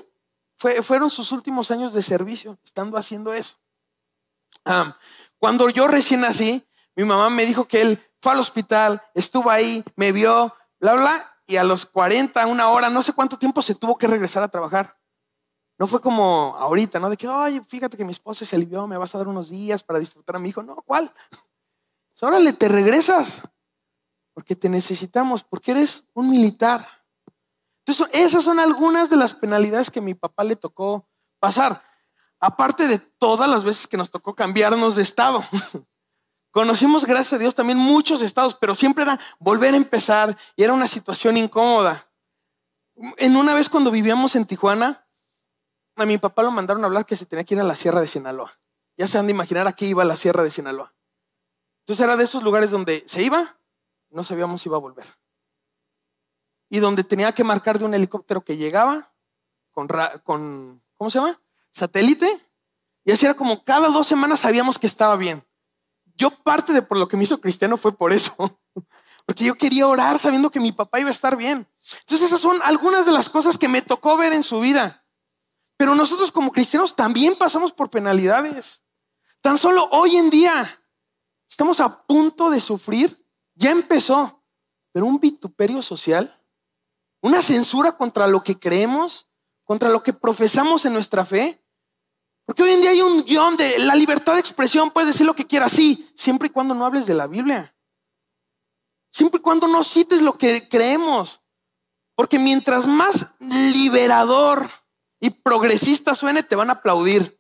fue, 0.56 0.82
fueron 0.84 1.12
sus 1.12 1.34
últimos 1.34 1.70
años 1.70 1.92
de 1.92 2.02
servicio, 2.02 2.58
estando 2.64 2.96
haciendo 2.98 3.34
eso. 3.34 3.58
cuando 5.38 5.68
yo 5.68 5.90
recién 5.90 6.22
nací, 6.22 6.66
mi 6.96 7.04
mamá 7.04 7.30
me 7.30 7.46
dijo 7.46 7.68
que 7.68 7.82
él 7.82 8.02
fue 8.26 8.32
al 8.32 8.40
hospital, 8.40 9.04
estuvo 9.14 9.52
ahí, 9.52 9.84
me 9.96 10.12
vio, 10.12 10.52
bla, 10.80 10.94
bla, 10.94 11.38
y 11.46 11.58
a 11.58 11.64
los 11.64 11.86
40, 11.86 12.48
una 12.48 12.70
hora, 12.70 12.90
no 12.90 13.04
sé 13.04 13.14
cuánto 13.14 13.38
tiempo 13.38 13.62
se 13.62 13.76
tuvo 13.76 14.00
que 14.00 14.08
regresar 14.08 14.42
a 14.42 14.48
trabajar. 14.48 14.98
No 15.78 15.86
fue 15.86 16.02
como 16.02 16.56
ahorita, 16.58 17.00
¿no? 17.00 17.12
De 17.12 17.18
que, 17.18 17.28
oye, 17.28 17.62
fíjate 17.62 17.96
que 17.96 18.04
mi 18.04 18.14
esposa 18.14 18.44
se 18.44 18.56
alivió, 18.56 18.88
me 18.88 18.98
vas 18.98 19.14
a 19.14 19.20
dar 19.20 19.28
unos 19.28 19.52
días 19.52 19.84
para 19.84 20.00
disfrutar 20.00 20.38
a 20.38 20.40
mi 20.40 20.50
hijo. 20.50 20.64
No, 20.64 20.76
¿cuál? 20.78 21.14
Pues 21.30 22.24
órale, 22.24 22.52
te 22.54 22.68
regresas. 22.68 23.44
Porque 24.34 24.56
te 24.56 24.70
necesitamos, 24.70 25.44
porque 25.44 25.74
eres 25.74 26.04
un 26.16 26.32
militar. 26.32 26.88
Entonces, 27.86 28.10
esas 28.12 28.44
son 28.44 28.60
algunas 28.60 29.08
de 29.12 29.18
las 29.18 29.36
penalidades 29.36 29.92
que 29.92 30.02
mi 30.02 30.16
papá 30.16 30.44
le 30.44 30.56
tocó 30.56 31.08
pasar. 31.38 31.84
Aparte 32.40 32.88
de 32.88 32.98
todas 32.98 33.48
las 33.48 33.64
veces 33.64 33.86
que 33.86 33.98
nos 33.98 34.10
tocó 34.10 34.34
cambiarnos 34.34 34.96
de 34.96 35.04
estado. 35.04 35.46
Conocimos, 36.56 37.04
gracias 37.04 37.34
a 37.34 37.38
Dios, 37.38 37.54
también 37.54 37.78
muchos 37.78 38.22
estados, 38.22 38.56
pero 38.56 38.76
siempre 38.76 39.04
era 39.04 39.20
volver 39.40 39.74
a 39.74 39.78
empezar 39.78 40.38
y 40.56 40.64
era 40.64 40.72
una 40.72 40.88
situación 40.88 41.36
incómoda. 41.36 42.10
En 43.18 43.36
una 43.36 43.54
vez 43.54 43.68
cuando 43.68 43.92
vivíamos 43.92 44.38
en 44.38 44.46
Tijuana, 44.46 45.06
a 45.98 46.06
mi 46.06 46.18
papá 46.18 46.44
lo 46.44 46.52
mandaron 46.52 46.82
a 46.82 46.88
hablar 46.88 47.06
que 47.06 47.18
se 47.18 47.26
tenía 47.26 47.44
que 47.44 47.56
ir 47.56 47.60
a 47.60 47.66
la 47.66 47.76
Sierra 47.76 48.00
de 48.00 48.08
Sinaloa. 48.08 48.58
Ya 48.96 49.06
se 49.06 49.18
han 49.18 49.26
de 49.26 49.34
imaginar 49.34 49.68
a 49.68 49.74
qué 49.74 49.86
iba 49.86 50.06
la 50.06 50.16
Sierra 50.16 50.44
de 50.44 50.50
Sinaloa. 50.50 50.94
Entonces 51.82 52.02
era 52.02 52.16
de 52.16 52.24
esos 52.24 52.42
lugares 52.42 52.72
donde 52.72 53.04
se 53.06 53.22
iba, 53.22 53.60
no 54.10 54.24
sabíamos 54.24 54.62
si 54.62 54.70
iba 54.70 54.78
a 54.78 54.80
volver. 54.80 55.08
Y 56.70 56.80
donde 56.80 57.04
tenía 57.04 57.34
que 57.34 57.44
marcar 57.44 57.80
de 57.80 57.84
un 57.84 57.94
helicóptero 57.96 58.46
que 58.46 58.56
llegaba 58.56 59.12
con, 59.72 59.90
con 60.24 60.82
¿cómo 60.96 61.10
se 61.10 61.20
llama? 61.20 61.38
Satélite. 61.72 62.48
Y 63.04 63.12
así 63.12 63.26
era 63.26 63.36
como 63.36 63.62
cada 63.66 63.90
dos 63.90 64.08
semanas 64.08 64.40
sabíamos 64.40 64.80
que 64.80 64.88
estaba 64.88 65.18
bien. 65.18 65.46
Yo 66.16 66.32
parte 66.32 66.74
de 66.74 66.82
por 66.82 66.98
lo 66.98 67.08
que 67.08 67.18
me 67.18 67.24
hizo 67.24 67.40
cristiano 67.40 67.78
fue 67.78 67.96
por 67.96 68.14
eso. 68.14 68.34
Porque 69.26 69.44
yo 69.44 69.56
quería 69.56 69.88
orar 69.88 70.20
sabiendo 70.20 70.52
que 70.52 70.60
mi 70.60 70.72
papá 70.72 71.00
iba 71.00 71.10
a 71.10 71.12
estar 71.12 71.36
bien. 71.36 71.68
Entonces 72.02 72.28
esas 72.28 72.40
son 72.40 72.60
algunas 72.64 73.06
de 73.06 73.12
las 73.12 73.28
cosas 73.28 73.58
que 73.58 73.68
me 73.68 73.82
tocó 73.82 74.18
ver 74.18 74.34
en 74.34 74.44
su 74.44 74.60
vida. 74.60 75.04
Pero 75.78 75.96
nosotros 75.96 76.32
como 76.32 76.52
cristianos 76.52 76.96
también 76.96 77.36
pasamos 77.36 77.74
por 77.74 77.90
penalidades. 77.90 78.84
Tan 79.42 79.58
solo 79.58 79.90
hoy 79.92 80.16
en 80.16 80.30
día 80.30 80.84
estamos 81.50 81.80
a 81.80 82.06
punto 82.06 82.50
de 82.50 82.62
sufrir, 82.62 83.26
ya 83.56 83.72
empezó, 83.72 84.44
pero 84.92 85.06
un 85.06 85.20
vituperio 85.20 85.82
social, 85.82 86.42
una 87.22 87.42
censura 87.42 87.98
contra 87.98 88.28
lo 88.28 88.44
que 88.44 88.60
creemos, 88.60 89.28
contra 89.64 89.90
lo 89.90 90.04
que 90.04 90.14
profesamos 90.14 90.86
en 90.86 90.94
nuestra 90.94 91.26
fe. 91.26 91.65
Porque 92.46 92.64
hoy 92.64 92.72
en 92.72 92.82
día 92.82 92.92
hay 92.92 93.02
un 93.02 93.24
guion 93.24 93.58
de 93.58 93.80
la 93.80 93.96
libertad 93.96 94.34
de 94.34 94.40
expresión, 94.40 94.92
puedes 94.92 95.08
decir 95.08 95.26
lo 95.26 95.36
que 95.36 95.48
quieras, 95.48 95.72
sí, 95.72 96.12
siempre 96.16 96.48
y 96.48 96.52
cuando 96.52 96.76
no 96.76 96.86
hables 96.86 97.08
de 97.08 97.16
la 97.16 97.28
Biblia. 97.28 97.76
Siempre 99.12 99.40
y 99.40 99.42
cuando 99.42 99.68
no 99.68 99.84
cites 99.84 100.22
lo 100.22 100.38
que 100.38 100.70
creemos. 100.70 101.42
Porque 102.16 102.38
mientras 102.38 102.86
más 102.86 103.28
liberador 103.40 104.70
y 105.20 105.32
progresista 105.32 106.14
suene, 106.16 106.44
te 106.44 106.56
van 106.56 106.70
a 106.70 106.74
aplaudir. 106.74 107.40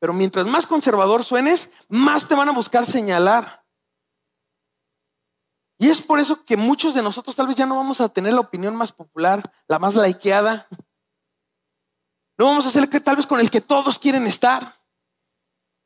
Pero 0.00 0.12
mientras 0.12 0.46
más 0.46 0.66
conservador 0.66 1.24
suenes, 1.24 1.70
más 1.88 2.26
te 2.26 2.34
van 2.34 2.48
a 2.48 2.52
buscar 2.52 2.84
señalar. 2.84 3.64
Y 5.78 5.88
es 5.88 6.02
por 6.02 6.18
eso 6.18 6.44
que 6.44 6.56
muchos 6.56 6.94
de 6.94 7.02
nosotros 7.02 7.36
tal 7.36 7.46
vez 7.46 7.56
ya 7.56 7.66
no 7.66 7.76
vamos 7.76 8.00
a 8.00 8.08
tener 8.08 8.32
la 8.32 8.40
opinión 8.40 8.74
más 8.74 8.92
popular, 8.92 9.42
la 9.68 9.78
más 9.78 9.94
laiqueada. 9.94 10.68
No 12.38 12.46
vamos 12.46 12.76
a 12.76 12.86
que 12.86 13.00
tal 13.00 13.16
vez 13.16 13.26
con 13.26 13.40
el 13.40 13.50
que 13.50 13.60
todos 13.60 13.98
quieren 13.98 14.26
estar. 14.26 14.78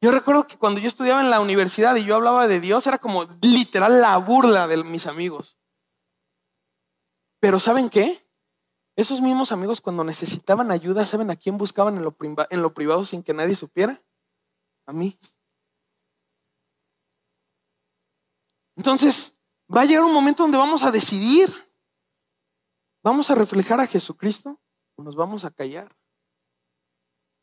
Yo 0.03 0.11
recuerdo 0.11 0.47
que 0.47 0.57
cuando 0.57 0.81
yo 0.81 0.89
estudiaba 0.89 1.21
en 1.21 1.31
la 1.31 1.41
universidad 1.41 1.95
y 1.97 2.05
yo 2.05 2.17
hablaba 2.17 2.49
de 2.49 2.59
Dios, 2.59 2.87
era 2.87 2.99
como 2.99 3.25
literal 3.43 4.01
la 4.01 4.17
burla 4.17 4.67
de 4.67 4.83
mis 4.83 5.07
amigos. 5.07 5.59
Pero 7.39 7.61
¿saben 7.61 7.89
qué? 7.91 8.27
Esos 8.97 9.21
mismos 9.21 9.53
amigos 9.53 9.81
cuando 9.81 10.03
necesitaban 10.03 10.71
ayuda, 10.71 11.07
¿saben 11.07 11.31
a 11.31 11.37
quién 11.37 11.59
buscaban 11.59 11.97
en 11.97 12.03
lo, 12.03 12.17
en 12.51 12.63
lo 12.63 12.75
privado 12.75 13.05
sin 13.05 13.23
que 13.23 13.35
nadie 13.35 13.55
supiera? 13.55 14.03
A 14.87 14.93
mí. 14.93 15.19
Entonces, 18.77 19.35
va 19.75 19.83
a 19.83 19.85
llegar 19.85 20.05
un 20.05 20.15
momento 20.15 20.43
donde 20.43 20.59
vamos 20.59 20.83
a 20.83 20.91
decidir. 20.91 21.51
¿Vamos 23.03 23.31
a 23.31 23.35
reflejar 23.35 23.81
a 23.81 23.87
Jesucristo 23.87 24.61
o 24.97 25.03
nos 25.03 25.17
vamos 25.17 25.45
a 25.45 25.51
callar? 25.51 26.00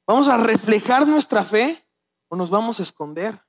¿Vamos 0.08 0.30
a 0.30 0.38
reflejar 0.38 1.06
nuestra 1.06 1.44
fe 1.44 1.86
o 2.30 2.38
nos 2.38 2.50
vamos 2.50 2.80
a 2.80 2.84
esconder? 2.84 3.44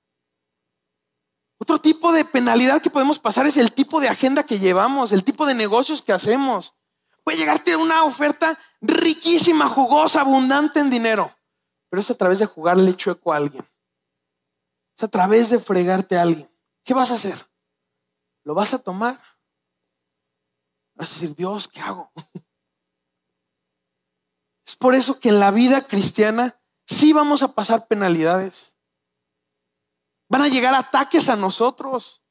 Otro 1.60 1.80
tipo 1.80 2.10
de 2.12 2.24
penalidad 2.24 2.82
que 2.82 2.90
podemos 2.90 3.20
pasar 3.20 3.46
es 3.46 3.56
el 3.56 3.72
tipo 3.72 4.00
de 4.00 4.08
agenda 4.08 4.42
que 4.42 4.58
llevamos, 4.58 5.12
el 5.12 5.22
tipo 5.22 5.46
de 5.46 5.54
negocios 5.54 6.02
que 6.02 6.12
hacemos. 6.12 6.74
Puede 7.22 7.38
llegarte 7.38 7.76
una 7.76 8.02
oferta 8.02 8.58
riquísima, 8.80 9.68
jugosa, 9.68 10.22
abundante 10.22 10.80
en 10.80 10.90
dinero, 10.90 11.32
pero 11.88 12.00
es 12.00 12.10
a 12.10 12.16
través 12.16 12.40
de 12.40 12.46
jugarle 12.46 12.96
chueco 12.96 13.32
a 13.32 13.36
alguien. 13.36 13.64
Es 14.96 15.04
a 15.04 15.08
través 15.08 15.50
de 15.50 15.60
fregarte 15.60 16.18
a 16.18 16.22
alguien. 16.22 16.50
¿Qué 16.84 16.92
vas 16.92 17.12
a 17.12 17.14
hacer? 17.14 17.48
¿Lo 18.42 18.54
vas 18.54 18.74
a 18.74 18.78
tomar? 18.78 19.20
Vas 20.94 21.10
a 21.10 21.14
decir, 21.14 21.36
Dios, 21.36 21.68
¿qué 21.68 21.80
hago? 21.80 22.10
Es 24.68 24.76
por 24.76 24.94
eso 24.94 25.18
que 25.18 25.30
en 25.30 25.40
la 25.40 25.50
vida 25.50 25.80
cristiana 25.80 26.60
sí 26.86 27.14
vamos 27.14 27.42
a 27.42 27.54
pasar 27.54 27.86
penalidades. 27.86 28.76
Van 30.28 30.42
a 30.42 30.48
llegar 30.48 30.74
ataques 30.74 31.30
a 31.30 31.36
nosotros. 31.36 32.22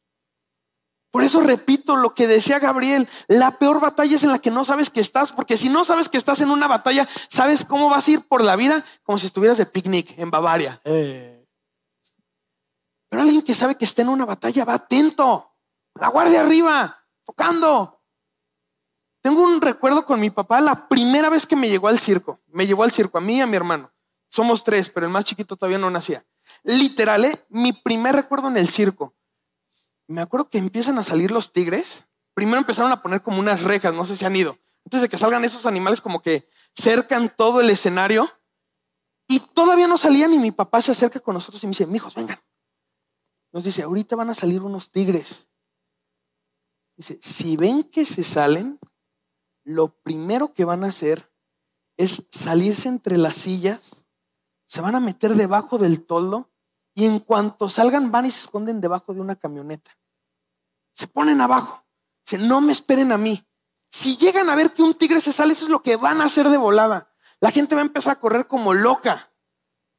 Por 1.10 1.24
eso 1.24 1.41
repito 1.41 1.96
lo 1.96 2.13
que 2.13 2.27
decía 2.27 2.60
Gabriel, 2.60 3.10
la 3.27 3.58
peor 3.58 3.79
batalla 3.79 4.15
es 4.15 4.22
en 4.22 4.32
la 4.32 4.38
que 4.38 4.51
no 4.51 4.65
sabes 4.65 4.91
que 4.91 5.00
estás, 5.00 5.32
porque 5.32 5.58
si 5.58 5.67
no 5.67 5.84
sabes 5.84 6.10
que 6.10 6.20
estás 6.20 6.39
en 6.41 6.51
una 6.51 6.67
batalla, 6.67 7.10
sabes 7.27 7.65
cómo 7.65 7.89
vas 7.89 8.08
a 8.08 8.12
ir 8.12 8.27
por 8.27 8.44
la 8.44 8.56
vida 8.56 8.86
como 9.01 9.17
si 9.17 9.25
estuvieras 9.25 9.58
de 9.58 9.65
picnic 9.65 10.13
en 10.20 10.29
Bavaria. 10.29 10.79
Eh. 10.86 11.44
Pero 13.10 13.24
alguien 13.24 13.41
que 13.41 13.56
sabe 13.56 13.77
que 13.77 13.86
está 13.86 14.03
en 14.03 14.10
una 14.10 14.25
batalla 14.25 14.63
va 14.63 14.75
atento, 14.75 15.56
la 15.96 16.10
guardia 16.10 16.41
arriba, 16.41 17.03
tocando. 17.25 17.97
Tengo 19.27 19.41
un 19.41 19.60
recuerdo 19.60 20.05
con 20.05 20.22
mi 20.22 20.29
papá 20.29 20.62
la 20.62 20.88
primera 20.88 21.29
vez 21.29 21.46
que 21.46 21.57
me 21.57 21.67
llegó 21.67 21.89
al 21.89 22.00
circo. 22.00 22.39
Me 22.48 22.65
llevó 22.65 22.84
al 22.84 22.93
circo, 22.93 23.17
a 23.17 23.22
mí 23.22 23.39
y 23.39 23.41
a 23.41 23.46
mi 23.46 23.57
hermano. 23.57 23.91
Somos 24.29 24.63
tres, 24.63 24.89
pero 24.89 25.05
el 25.05 25.12
más 25.12 25.25
chiquito 25.25 25.57
todavía 25.57 25.77
no 25.77 25.91
nacía. 25.91 26.25
Literal, 26.63 27.25
¿eh? 27.25 27.46
mi 27.50 27.74
primer 27.74 28.15
recuerdo 28.15 28.48
en 28.48 28.55
el 28.55 28.69
circo 28.69 29.17
me 30.07 30.22
acuerdo 30.22 30.50
que 30.50 30.57
empiezan 30.57 30.98
a 30.98 31.03
salir 31.03 31.31
los 31.31 31.51
tigres. 31.51 32.05
Primero 32.34 32.60
empezaron 32.60 32.89
a 32.93 33.01
poner 33.01 33.22
como 33.22 33.39
unas 33.39 33.63
rejas, 33.63 33.93
no 33.93 34.05
sé 34.05 34.15
si 34.15 34.24
han 34.24 34.38
ido. 34.38 34.57
Antes 34.86 35.01
de 35.01 35.10
que 35.10 35.17
salgan 35.17 35.43
esos 35.43 35.65
animales 35.65 36.00
como 36.00 36.22
que 36.22 36.48
cercan 36.74 37.29
todo 37.36 37.60
el 37.60 37.69
escenario. 37.69 38.31
Y 39.27 39.41
todavía 39.41 39.88
no 39.88 39.98
salían 39.98 40.34
y 40.34 40.39
mi 40.39 40.51
papá 40.51 40.81
se 40.81 40.91
acerca 40.91 41.19
con 41.19 41.34
nosotros 41.34 41.62
y 41.62 41.67
me 41.67 41.72
dice, 41.72 41.86
mijos, 41.86 42.15
vengan. 42.15 42.39
Nos 43.51 43.65
dice, 43.65 43.84
ahorita 43.84 44.15
van 44.15 44.29
a 44.29 44.34
salir 44.34 44.62
unos 44.62 44.89
tigres. 44.89 45.50
Dice, 46.96 47.19
si 47.22 47.57
ven 47.57 47.84
que 47.84 48.05
se 48.05 48.24
salen, 48.24 48.79
lo 49.67 49.89
primero 49.89 50.53
que 50.53 50.63
van 50.63 50.86
a 50.86 50.88
hacer 50.88 51.29
es 51.97 52.24
salirse 52.31 52.88
entre 52.88 53.17
las 53.17 53.36
sillas, 53.36 53.81
se 54.65 54.79
van 54.79 54.95
a 54.95 55.01
meter 55.01 55.36
debajo 55.36 55.77
del 55.77 56.05
toldo 56.05 56.50
y 56.93 57.05
en 57.05 57.19
cuanto 57.19 57.67
salgan 57.67 58.09
van 58.09 58.27
y 58.27 58.31
se 58.31 58.39
esconden 58.39 58.79
debajo 58.79 59.13
de 59.13 59.19
una 59.19 59.36
camioneta. 59.36 59.97
Se 60.93 61.07
ponen 61.07 61.41
abajo. 61.41 61.86
Dicen, 62.25 62.47
no 62.47 62.62
me 62.62 62.71
esperen 62.71 63.12
a 63.12 63.17
mí. 63.17 63.45
Si 63.91 64.15
llegan 64.15 64.50
a 64.50 64.55
ver 64.55 64.71
que 64.71 64.83
un 64.83 64.93
tigre 64.93 65.19
se 65.19 65.33
sale, 65.33 65.51
eso 65.51 65.65
es 65.65 65.69
lo 65.69 65.83
que 65.83 65.97
van 65.97 66.21
a 66.21 66.25
hacer 66.25 66.47
de 66.47 66.57
volada. 66.57 67.13
La 67.41 67.51
gente 67.51 67.75
va 67.75 67.81
a 67.81 67.86
empezar 67.86 68.13
a 68.13 68.19
correr 68.21 68.47
como 68.47 68.74
loca. 68.74 69.33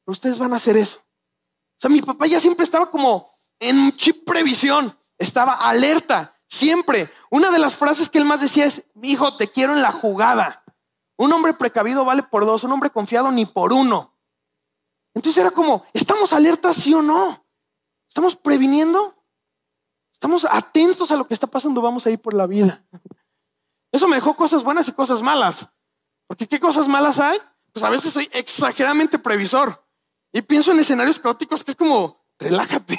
pero 0.03 0.13
ustedes 0.13 0.39
van 0.39 0.55
a 0.55 0.57
hacer 0.57 0.79
eso. 0.79 0.99
O 0.99 1.81
sea, 1.81 1.91
mi 1.91 2.01
papá 2.01 2.27
ya 2.27 2.41
siempre 2.41 2.65
estaba 2.65 2.91
como 2.91 3.39
en 3.61 3.95
chip 3.97 4.25
previsión, 4.25 4.99
estaba 5.19 5.55
alerta, 5.69 6.38
siempre. 6.49 7.09
Una 7.31 7.51
de 7.51 7.59
las 7.59 7.77
frases 7.77 8.11
que 8.11 8.19
él 8.19 8.25
más 8.25 8.41
decía 8.41 8.65
es, 8.65 8.85
mi 8.95 9.11
hijo, 9.11 9.37
te 9.37 9.51
quiero 9.51 9.75
en 9.75 9.83
la 9.83 9.93
jugada. 9.93 10.65
Un 11.17 11.33
hombre 11.33 11.55
precavido 11.55 12.05
vale 12.05 12.23
por 12.23 12.47
dos, 12.47 12.65
un 12.65 12.73
hombre 12.73 12.91
confiado 12.91 13.31
ni 13.31 13.47
por 13.47 13.73
uno. 13.73 14.17
Entonces 15.15 15.41
era 15.41 15.51
como, 15.51 15.85
¿estamos 15.93 16.33
alertas 16.33 16.77
sí 16.77 16.95
o 16.95 17.03
no? 17.03 17.45
¿Estamos 18.09 18.37
previniendo? 18.37 19.15
¿Estamos 20.13 20.47
atentos 20.51 21.11
a 21.11 21.17
lo 21.17 21.27
que 21.27 21.35
está 21.35 21.47
pasando? 21.47 21.81
Vamos 21.81 22.07
a 22.07 22.11
ir 22.11 22.21
por 22.21 22.35
la 22.35 22.47
vida. 22.47 22.85
Eso 23.93 24.09
me 24.09 24.17
dejó 24.17 24.35
cosas 24.35 24.65
buenas 24.65 24.89
y 24.89 24.93
cosas 24.93 25.23
malas. 25.23 25.67
Porque 26.27 26.47
¿qué 26.47 26.61
cosas 26.61 26.89
malas 26.89 27.19
hay? 27.19 27.39
Pues 27.73 27.85
a 27.85 27.91
veces 27.91 28.13
soy 28.13 28.29
exageradamente 28.33 29.19
previsor. 29.19 29.85
Y 30.33 30.43
pienso 30.43 30.73
en 30.73 30.81
escenarios 30.81 31.19
caóticos 31.19 31.65
que 31.65 31.73
es 31.73 31.77
como, 31.77 32.25
relájate. 32.39 32.99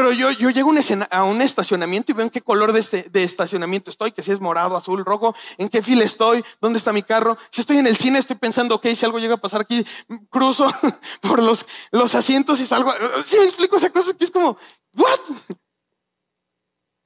Pero 0.00 0.12
yo, 0.12 0.30
llego 0.30 0.72
a 1.10 1.24
un 1.24 1.42
estacionamiento 1.42 2.10
y 2.10 2.14
veo 2.14 2.24
en 2.24 2.30
qué 2.30 2.40
color 2.40 2.72
de, 2.72 3.02
de, 3.10 3.22
estacionamiento 3.22 3.90
estoy, 3.90 4.12
que 4.12 4.22
si 4.22 4.32
es 4.32 4.40
morado, 4.40 4.74
azul, 4.74 5.04
rojo, 5.04 5.34
en 5.58 5.68
qué 5.68 5.82
fila 5.82 6.04
estoy, 6.04 6.42
dónde 6.58 6.78
está 6.78 6.90
mi 6.94 7.02
carro. 7.02 7.36
Si 7.50 7.60
estoy 7.60 7.76
en 7.76 7.86
el 7.86 7.98
cine, 7.98 8.18
estoy 8.18 8.36
pensando, 8.36 8.76
ok, 8.76 8.86
si 8.94 9.04
algo 9.04 9.18
llega 9.18 9.34
a 9.34 9.40
pasar 9.42 9.60
aquí, 9.60 9.84
cruzo 10.30 10.68
por 11.20 11.42
los, 11.42 11.66
asientos 12.14 12.60
y 12.60 12.66
salgo. 12.66 12.94
Si 13.26 13.36
me 13.36 13.44
explico 13.44 13.76
esa 13.76 13.90
cosa 13.90 14.14
que 14.14 14.24
es 14.24 14.30
como, 14.30 14.56
¿what? 14.96 15.20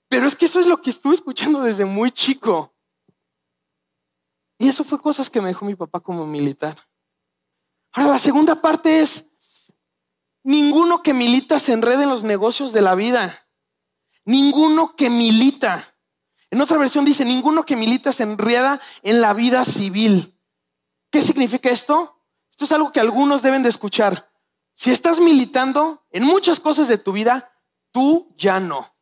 Pero 0.08 0.28
es 0.28 0.36
que 0.36 0.44
eso 0.44 0.60
es 0.60 0.66
lo 0.66 0.80
que 0.80 0.90
estuve 0.90 1.16
escuchando 1.16 1.62
desde 1.62 1.84
muy 1.84 2.12
chico. 2.12 2.76
Y 4.56 4.68
eso 4.68 4.84
fue 4.84 5.00
cosas 5.00 5.28
que 5.28 5.40
me 5.40 5.48
dejó 5.48 5.64
mi 5.64 5.74
papá 5.74 5.98
como 5.98 6.28
militar. 6.28 6.88
Ahora, 7.90 8.12
la 8.12 8.18
segunda 8.20 8.54
parte 8.62 9.00
es, 9.00 9.26
ninguno 10.44 11.02
que 11.02 11.12
milita 11.12 11.58
se 11.58 11.72
enreda 11.72 12.04
en 12.04 12.10
los 12.10 12.22
negocios 12.22 12.72
de 12.72 12.82
la 12.82 12.94
vida. 12.94 13.48
Ninguno 14.24 14.94
que 14.94 15.10
milita. 15.10 15.96
En 16.50 16.60
otra 16.60 16.78
versión 16.78 17.04
dice, 17.04 17.24
ninguno 17.24 17.66
que 17.66 17.74
milita 17.74 18.12
se 18.12 18.22
enreda 18.22 18.80
en 19.02 19.20
la 19.20 19.32
vida 19.32 19.64
civil. 19.64 20.38
¿Qué 21.10 21.20
significa 21.20 21.70
esto? 21.70 22.22
Esto 22.50 22.66
es 22.66 22.72
algo 22.72 22.92
que 22.92 23.00
algunos 23.00 23.42
deben 23.42 23.62
de 23.62 23.70
escuchar. 23.70 24.30
Si 24.74 24.90
estás 24.90 25.18
militando 25.18 26.06
en 26.10 26.24
muchas 26.24 26.60
cosas 26.60 26.86
de 26.88 26.98
tu 26.98 27.12
vida, 27.12 27.52
tú 27.90 28.32
ya 28.36 28.60
no. 28.60 28.94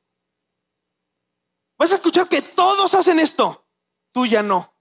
Vas 1.77 1.93
a 1.93 1.97
escuchar 1.97 2.29
que 2.29 2.43
todos 2.43 2.95
hacen 2.95 3.19
esto. 3.19 3.67
Tú 4.13 4.27
ya 4.27 4.43
no. 4.43 4.75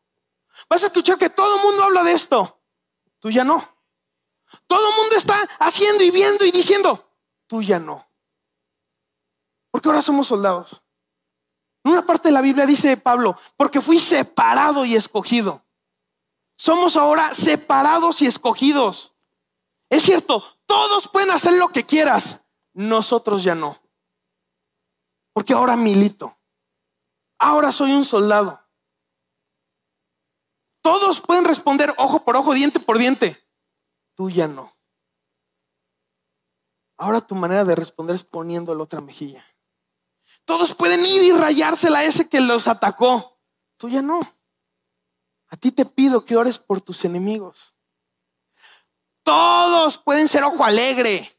Vas 0.69 0.83
a 0.83 0.87
escuchar 0.87 1.17
que 1.17 1.29
todo 1.29 1.57
el 1.57 1.63
mundo 1.63 1.83
habla 1.83 2.03
de 2.03 2.13
esto. 2.13 2.61
Tú 3.19 3.31
ya 3.31 3.43
no. 3.43 3.80
Todo 4.67 4.89
el 4.89 4.95
mundo 4.95 5.15
está 5.15 5.35
haciendo 5.59 6.03
y 6.03 6.11
viendo 6.11 6.45
y 6.45 6.51
diciendo. 6.51 7.09
Tú 7.47 7.61
ya 7.61 7.79
no. 7.79 8.07
Porque 9.71 9.89
ahora 9.89 10.01
somos 10.01 10.27
soldados. 10.27 10.81
En 11.83 11.91
una 11.93 12.05
parte 12.05 12.27
de 12.29 12.33
la 12.33 12.41
Biblia 12.41 12.65
dice 12.65 12.95
Pablo, 12.97 13.37
porque 13.57 13.81
fui 13.81 13.99
separado 13.99 14.85
y 14.85 14.95
escogido. 14.95 15.63
Somos 16.55 16.95
ahora 16.95 17.33
separados 17.33 18.21
y 18.21 18.27
escogidos. 18.27 19.13
Es 19.89 20.03
cierto, 20.03 20.43
todos 20.65 21.07
pueden 21.07 21.31
hacer 21.31 21.53
lo 21.53 21.69
que 21.69 21.85
quieras, 21.85 22.39
nosotros 22.73 23.43
ya 23.43 23.55
no. 23.55 23.81
Porque 25.33 25.53
ahora 25.53 25.75
milito. 25.75 26.37
Ahora 27.39 27.71
soy 27.71 27.93
un 27.93 28.05
soldado. 28.05 28.61
Todos 30.81 31.21
pueden 31.21 31.45
responder 31.45 31.93
ojo 31.97 32.23
por 32.23 32.35
ojo, 32.35 32.53
diente 32.53 32.79
por 32.79 32.97
diente. 32.97 33.43
Tú 34.21 34.29
ya 34.29 34.47
no. 34.47 34.77
Ahora 36.95 37.21
tu 37.21 37.33
manera 37.33 37.65
de 37.65 37.73
responder 37.73 38.15
es 38.15 38.23
poniendo 38.23 38.75
la 38.75 38.83
otra 38.83 39.01
mejilla. 39.01 39.43
Todos 40.45 40.75
pueden 40.75 41.03
ir 41.03 41.23
y 41.23 41.31
rayársela 41.31 41.97
a 41.97 42.03
ese 42.03 42.29
que 42.29 42.39
los 42.39 42.67
atacó. 42.67 43.39
Tú 43.77 43.89
ya 43.89 44.03
no. 44.03 44.19
A 45.47 45.57
ti 45.57 45.71
te 45.71 45.85
pido 45.85 46.23
que 46.23 46.37
ores 46.37 46.59
por 46.59 46.81
tus 46.81 47.03
enemigos. 47.03 47.73
Todos 49.23 49.97
pueden 49.97 50.27
ser 50.27 50.43
ojo 50.43 50.63
alegre. 50.63 51.35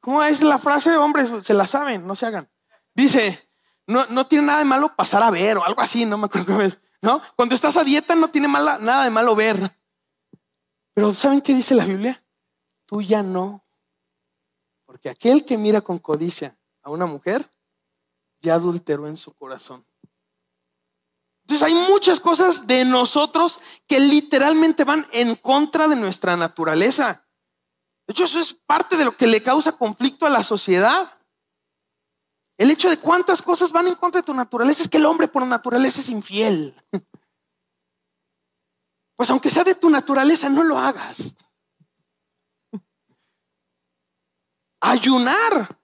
¿Cómo 0.00 0.22
es 0.22 0.42
la 0.42 0.58
frase? 0.58 0.94
Hombres, 0.98 1.30
se 1.42 1.54
la 1.54 1.66
saben, 1.66 2.06
no 2.06 2.14
se 2.16 2.26
hagan. 2.26 2.50
Dice, 2.94 3.48
no, 3.86 4.26
tiene 4.26 4.44
nada 4.44 4.58
de 4.58 4.66
malo 4.66 4.94
pasar 4.94 5.22
a 5.22 5.30
ver 5.30 5.56
o 5.56 5.64
algo 5.64 5.80
así, 5.80 6.04
no 6.04 6.18
me 6.18 6.26
acuerdo 6.26 6.48
cómo 6.48 6.60
es. 6.60 6.78
¿no? 7.00 7.22
Cuando 7.34 7.54
estás 7.54 7.78
a 7.78 7.84
dieta 7.84 8.14
no 8.14 8.28
tiene 8.28 8.46
nada 8.46 9.04
de 9.04 9.10
malo 9.10 9.34
ver. 9.34 9.79
Pero 11.00 11.14
¿saben 11.14 11.40
qué 11.40 11.54
dice 11.54 11.74
la 11.74 11.86
Biblia? 11.86 12.22
Tú 12.84 13.00
ya 13.00 13.22
no. 13.22 13.64
Porque 14.84 15.08
aquel 15.08 15.46
que 15.46 15.56
mira 15.56 15.80
con 15.80 15.98
codicia 15.98 16.58
a 16.82 16.90
una 16.90 17.06
mujer, 17.06 17.50
ya 18.42 18.56
adulteró 18.56 19.08
en 19.08 19.16
su 19.16 19.32
corazón. 19.32 19.86
Entonces 21.44 21.66
hay 21.66 21.72
muchas 21.88 22.20
cosas 22.20 22.66
de 22.66 22.84
nosotros 22.84 23.60
que 23.86 23.98
literalmente 23.98 24.84
van 24.84 25.06
en 25.10 25.36
contra 25.36 25.88
de 25.88 25.96
nuestra 25.96 26.36
naturaleza. 26.36 27.26
De 28.06 28.12
hecho, 28.12 28.24
eso 28.24 28.38
es 28.38 28.52
parte 28.52 28.98
de 28.98 29.06
lo 29.06 29.16
que 29.16 29.26
le 29.26 29.42
causa 29.42 29.72
conflicto 29.72 30.26
a 30.26 30.30
la 30.30 30.42
sociedad. 30.42 31.18
El 32.58 32.70
hecho 32.70 32.90
de 32.90 32.98
cuántas 32.98 33.40
cosas 33.40 33.72
van 33.72 33.88
en 33.88 33.94
contra 33.94 34.20
de 34.20 34.26
tu 34.26 34.34
naturaleza 34.34 34.82
es 34.82 34.88
que 34.90 34.98
el 34.98 35.06
hombre 35.06 35.28
por 35.28 35.46
naturaleza 35.46 36.02
es 36.02 36.10
infiel. 36.10 36.74
Pues 39.20 39.28
aunque 39.28 39.50
sea 39.50 39.64
de 39.64 39.74
tu 39.74 39.90
naturaleza, 39.90 40.48
no 40.48 40.64
lo 40.64 40.78
hagas. 40.78 41.34
Ayunar 44.80 45.78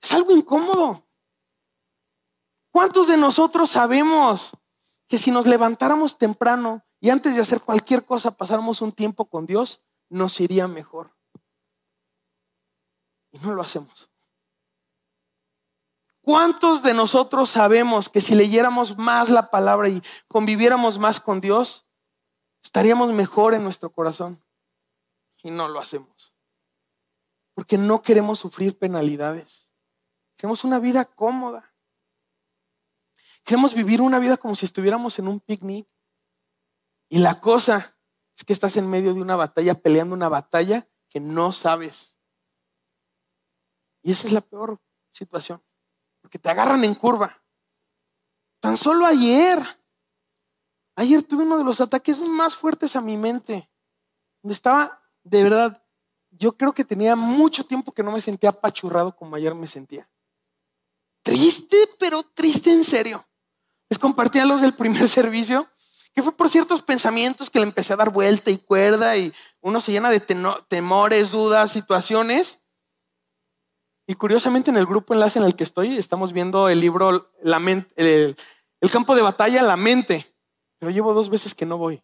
es 0.00 0.12
algo 0.12 0.30
incómodo. 0.30 1.04
¿Cuántos 2.70 3.08
de 3.08 3.16
nosotros 3.16 3.70
sabemos 3.70 4.52
que 5.08 5.18
si 5.18 5.32
nos 5.32 5.46
levantáramos 5.46 6.18
temprano 6.18 6.84
y 7.00 7.10
antes 7.10 7.34
de 7.34 7.40
hacer 7.40 7.62
cualquier 7.62 8.04
cosa 8.04 8.30
pasáramos 8.30 8.80
un 8.80 8.92
tiempo 8.92 9.28
con 9.28 9.44
Dios, 9.44 9.82
nos 10.08 10.38
iría 10.38 10.68
mejor? 10.68 11.16
Y 13.32 13.40
no 13.40 13.54
lo 13.54 13.62
hacemos. 13.62 14.08
¿Cuántos 16.20 16.80
de 16.84 16.94
nosotros 16.94 17.50
sabemos 17.50 18.08
que 18.08 18.20
si 18.20 18.36
leyéramos 18.36 18.96
más 18.96 19.30
la 19.30 19.50
palabra 19.50 19.88
y 19.88 20.00
conviviéramos 20.28 21.00
más 21.00 21.18
con 21.18 21.40
Dios, 21.40 21.85
estaríamos 22.66 23.12
mejor 23.12 23.54
en 23.54 23.64
nuestro 23.64 23.90
corazón? 23.90 24.42
Y 25.42 25.50
no 25.50 25.68
lo 25.68 25.78
hacemos. 25.78 26.34
Porque 27.54 27.78
no 27.78 28.02
queremos 28.02 28.40
sufrir 28.40 28.76
penalidades. 28.76 29.70
Queremos 30.36 30.64
una 30.64 30.78
vida 30.78 31.04
cómoda. 31.04 31.72
Queremos 33.44 33.74
vivir 33.74 34.02
una 34.02 34.18
vida 34.18 34.36
como 34.36 34.56
si 34.56 34.66
estuviéramos 34.66 35.18
en 35.18 35.28
un 35.28 35.40
picnic. 35.40 35.88
Y 37.08 37.20
la 37.20 37.40
cosa 37.40 37.96
es 38.36 38.44
que 38.44 38.52
estás 38.52 38.76
en 38.76 38.90
medio 38.90 39.14
de 39.14 39.20
una 39.20 39.36
batalla, 39.36 39.74
peleando 39.74 40.14
una 40.14 40.28
batalla 40.28 40.88
que 41.08 41.20
no 41.20 41.52
sabes. 41.52 42.16
Y 44.02 44.12
esa 44.12 44.26
es 44.26 44.32
la 44.32 44.40
peor 44.40 44.80
situación 45.12 45.62
porque 46.26 46.40
te 46.40 46.50
agarran 46.50 46.82
en 46.82 46.96
curva. 46.96 47.40
Tan 48.58 48.76
solo 48.76 49.06
ayer, 49.06 49.60
ayer 50.96 51.22
tuve 51.22 51.44
uno 51.44 51.58
de 51.58 51.64
los 51.64 51.80
ataques 51.80 52.20
más 52.20 52.56
fuertes 52.56 52.96
a 52.96 53.00
mi 53.00 53.16
mente, 53.16 53.70
estaba, 54.42 55.02
de 55.22 55.42
verdad, 55.42 55.82
yo 56.30 56.56
creo 56.56 56.72
que 56.72 56.84
tenía 56.84 57.16
mucho 57.16 57.64
tiempo 57.64 57.92
que 57.92 58.02
no 58.02 58.12
me 58.12 58.20
sentía 58.20 58.50
apachurrado 58.50 59.14
como 59.14 59.36
ayer 59.36 59.54
me 59.54 59.66
sentía. 59.66 60.08
Triste, 61.22 61.76
pero 61.98 62.22
triste 62.22 62.72
en 62.72 62.84
serio. 62.84 63.26
Les 63.88 63.98
compartía 63.98 64.44
los 64.44 64.60
del 64.60 64.74
primer 64.74 65.08
servicio, 65.08 65.68
que 66.14 66.22
fue 66.22 66.32
por 66.32 66.48
ciertos 66.48 66.82
pensamientos 66.82 67.50
que 67.50 67.58
le 67.58 67.66
empecé 67.66 67.92
a 67.92 67.96
dar 67.96 68.10
vuelta 68.10 68.50
y 68.50 68.58
cuerda 68.58 69.16
y 69.16 69.32
uno 69.60 69.80
se 69.80 69.92
llena 69.92 70.10
de 70.10 70.20
temores, 70.20 71.30
dudas, 71.30 71.72
situaciones. 71.72 72.60
Y 74.06 74.14
curiosamente 74.14 74.70
en 74.70 74.76
el 74.76 74.86
grupo 74.86 75.14
enlace 75.14 75.38
en 75.38 75.44
el 75.44 75.56
que 75.56 75.64
estoy 75.64 75.96
estamos 75.96 76.32
viendo 76.32 76.68
el 76.68 76.80
libro 76.80 77.32
la 77.42 77.58
el, 77.96 78.36
campo 78.92 79.16
de 79.16 79.22
batalla, 79.22 79.62
la 79.62 79.76
mente. 79.76 80.35
Pero 80.78 80.90
llevo 80.90 81.14
dos 81.14 81.30
veces 81.30 81.54
que 81.54 81.66
no 81.66 81.78
voy. 81.78 82.02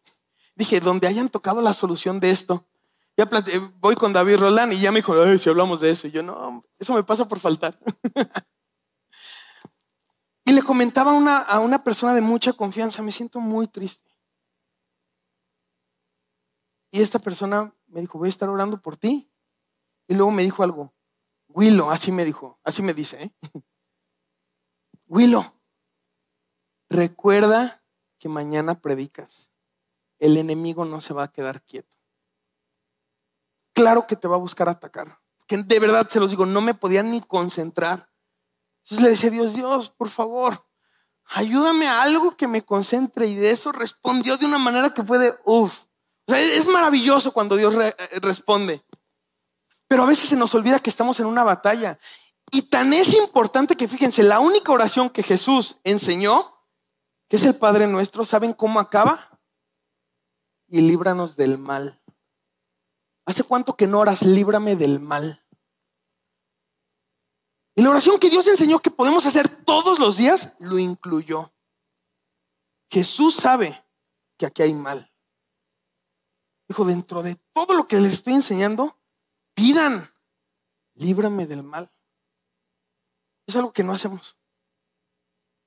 Dije, 0.54 0.80
donde 0.80 1.06
hayan 1.06 1.28
tocado 1.28 1.60
la 1.60 1.72
solución 1.72 2.20
de 2.20 2.30
esto. 2.30 2.66
Ya 3.16 3.28
voy 3.78 3.94
con 3.94 4.12
David 4.12 4.38
Roland 4.38 4.72
y 4.72 4.80
ya 4.80 4.90
me 4.90 4.98
dijo, 4.98 5.14
si 5.38 5.48
hablamos 5.50 5.80
de 5.80 5.90
eso. 5.90 6.06
Y 6.08 6.10
yo, 6.10 6.22
no, 6.22 6.64
eso 6.78 6.94
me 6.94 7.04
pasa 7.04 7.28
por 7.28 7.38
faltar. 7.40 7.78
y 10.44 10.52
le 10.52 10.62
comentaba 10.62 11.12
una, 11.12 11.38
a 11.38 11.58
una 11.58 11.82
persona 11.84 12.14
de 12.14 12.20
mucha 12.20 12.52
confianza, 12.52 13.02
me 13.02 13.12
siento 13.12 13.38
muy 13.40 13.68
triste. 13.68 14.10
Y 16.90 17.00
esta 17.00 17.18
persona 17.18 17.74
me 17.86 18.00
dijo, 18.00 18.18
voy 18.18 18.28
a 18.28 18.30
estar 18.30 18.48
orando 18.48 18.80
por 18.80 18.96
ti. 18.96 19.30
Y 20.08 20.14
luego 20.14 20.30
me 20.30 20.42
dijo 20.42 20.62
algo, 20.62 20.94
Willow, 21.48 21.90
así 21.90 22.12
me 22.12 22.24
dijo, 22.24 22.58
así 22.64 22.82
me 22.82 22.94
dice. 22.94 23.22
¿eh? 23.22 23.32
Willow, 25.06 25.44
recuerda 26.88 27.81
que 28.22 28.28
mañana 28.28 28.80
predicas. 28.80 29.50
El 30.20 30.36
enemigo 30.36 30.84
no 30.84 31.00
se 31.00 31.12
va 31.12 31.24
a 31.24 31.32
quedar 31.32 31.60
quieto. 31.64 31.96
claro 33.72 34.06
que 34.06 34.14
te 34.14 34.28
va 34.28 34.36
a 34.36 34.38
buscar 34.38 34.68
atacar. 34.68 35.18
Que 35.48 35.56
de 35.56 35.80
verdad 35.80 36.08
se 36.08 36.20
los 36.20 36.30
digo, 36.30 36.46
no 36.46 36.60
me 36.60 36.72
podía 36.72 37.02
ni 37.02 37.20
concentrar. 37.20 38.08
Entonces 38.84 39.02
le 39.02 39.10
decía 39.10 39.28
a 39.30 39.32
Dios, 39.32 39.54
Dios, 39.54 39.90
por 39.90 40.08
favor, 40.08 40.64
ayúdame 41.24 41.88
a 41.88 42.02
algo 42.02 42.36
que 42.36 42.46
me 42.46 42.64
concentre. 42.64 43.26
Y 43.26 43.34
de 43.34 43.50
eso 43.50 43.72
respondió 43.72 44.36
de 44.36 44.46
una 44.46 44.58
manera 44.58 44.94
que 44.94 45.02
fue 45.02 45.18
de, 45.18 45.34
uff. 45.44 45.86
es 46.28 46.68
maravilloso 46.68 47.32
cuando 47.32 47.56
Dios 47.56 47.74
eh, 47.74 47.96
responde. 48.20 48.84
Pero 49.88 50.04
a 50.04 50.06
veces 50.06 50.28
se 50.28 50.36
nos 50.36 50.54
olvida 50.54 50.78
que 50.78 50.90
estamos 50.90 51.18
en 51.18 51.26
una 51.26 51.42
batalla. 51.42 51.98
Y 52.52 52.62
tan 52.62 52.92
es 52.92 53.12
importante 53.14 53.74
que 53.74 53.88
fíjense, 53.88 54.22
la 54.22 54.38
única 54.38 54.70
oración 54.70 55.10
que 55.10 55.24
Jesús 55.24 55.80
enseñó, 55.82 56.61
que 57.32 57.36
es 57.36 57.44
el 57.44 57.56
Padre 57.56 57.86
nuestro, 57.86 58.26
¿saben 58.26 58.52
cómo 58.52 58.78
acaba? 58.78 59.40
Y 60.68 60.82
líbranos 60.82 61.34
del 61.34 61.56
mal. 61.56 61.98
¿Hace 63.24 63.42
cuánto 63.42 63.74
que 63.74 63.86
no 63.86 64.00
oras, 64.00 64.20
líbrame 64.20 64.76
del 64.76 65.00
mal? 65.00 65.42
Y 67.74 67.80
la 67.80 67.88
oración 67.88 68.20
que 68.20 68.28
Dios 68.28 68.46
enseñó 68.48 68.80
que 68.80 68.90
podemos 68.90 69.24
hacer 69.24 69.48
todos 69.48 69.98
los 69.98 70.18
días, 70.18 70.52
lo 70.58 70.78
incluyó. 70.78 71.54
Jesús 72.90 73.34
sabe 73.36 73.82
que 74.36 74.44
aquí 74.44 74.60
hay 74.60 74.74
mal. 74.74 75.10
Dijo, 76.68 76.84
dentro 76.84 77.22
de 77.22 77.36
todo 77.54 77.72
lo 77.72 77.88
que 77.88 77.96
les 77.96 78.12
estoy 78.12 78.34
enseñando, 78.34 79.00
pidan, 79.54 80.12
líbrame 80.96 81.46
del 81.46 81.62
mal. 81.62 81.90
Es 83.46 83.56
algo 83.56 83.72
que 83.72 83.84
no 83.84 83.94
hacemos. 83.94 84.36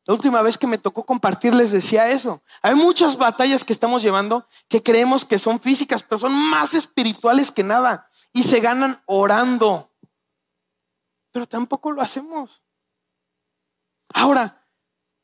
La 0.06 0.14
última 0.14 0.42
vez 0.44 0.58
que 0.58 0.68
me 0.68 0.78
tocó 0.78 1.04
compartir 1.04 1.54
les 1.56 1.72
decía 1.72 2.10
eso. 2.12 2.44
Hay 2.62 2.76
muchas 2.76 3.18
batallas 3.18 3.64
que 3.64 3.74
estamos 3.74 4.04
llevando 4.04 4.48
que 4.68 4.84
creemos 4.84 5.26
que 5.26 5.40
son 5.40 5.60
físicas, 5.60 6.04
pero 6.04 6.20
son 6.20 6.34
más 6.34 6.76
espirituales 6.76 7.52
que 7.52 7.64
nada 7.64 8.10
y 8.32 8.44
se 8.44 8.60
ganan 8.60 9.02
orando. 9.08 9.92
Pero 11.32 11.48
tampoco 11.48 11.92
lo 11.92 12.04
hacemos. 12.04 12.62
Ahora, 14.14 14.68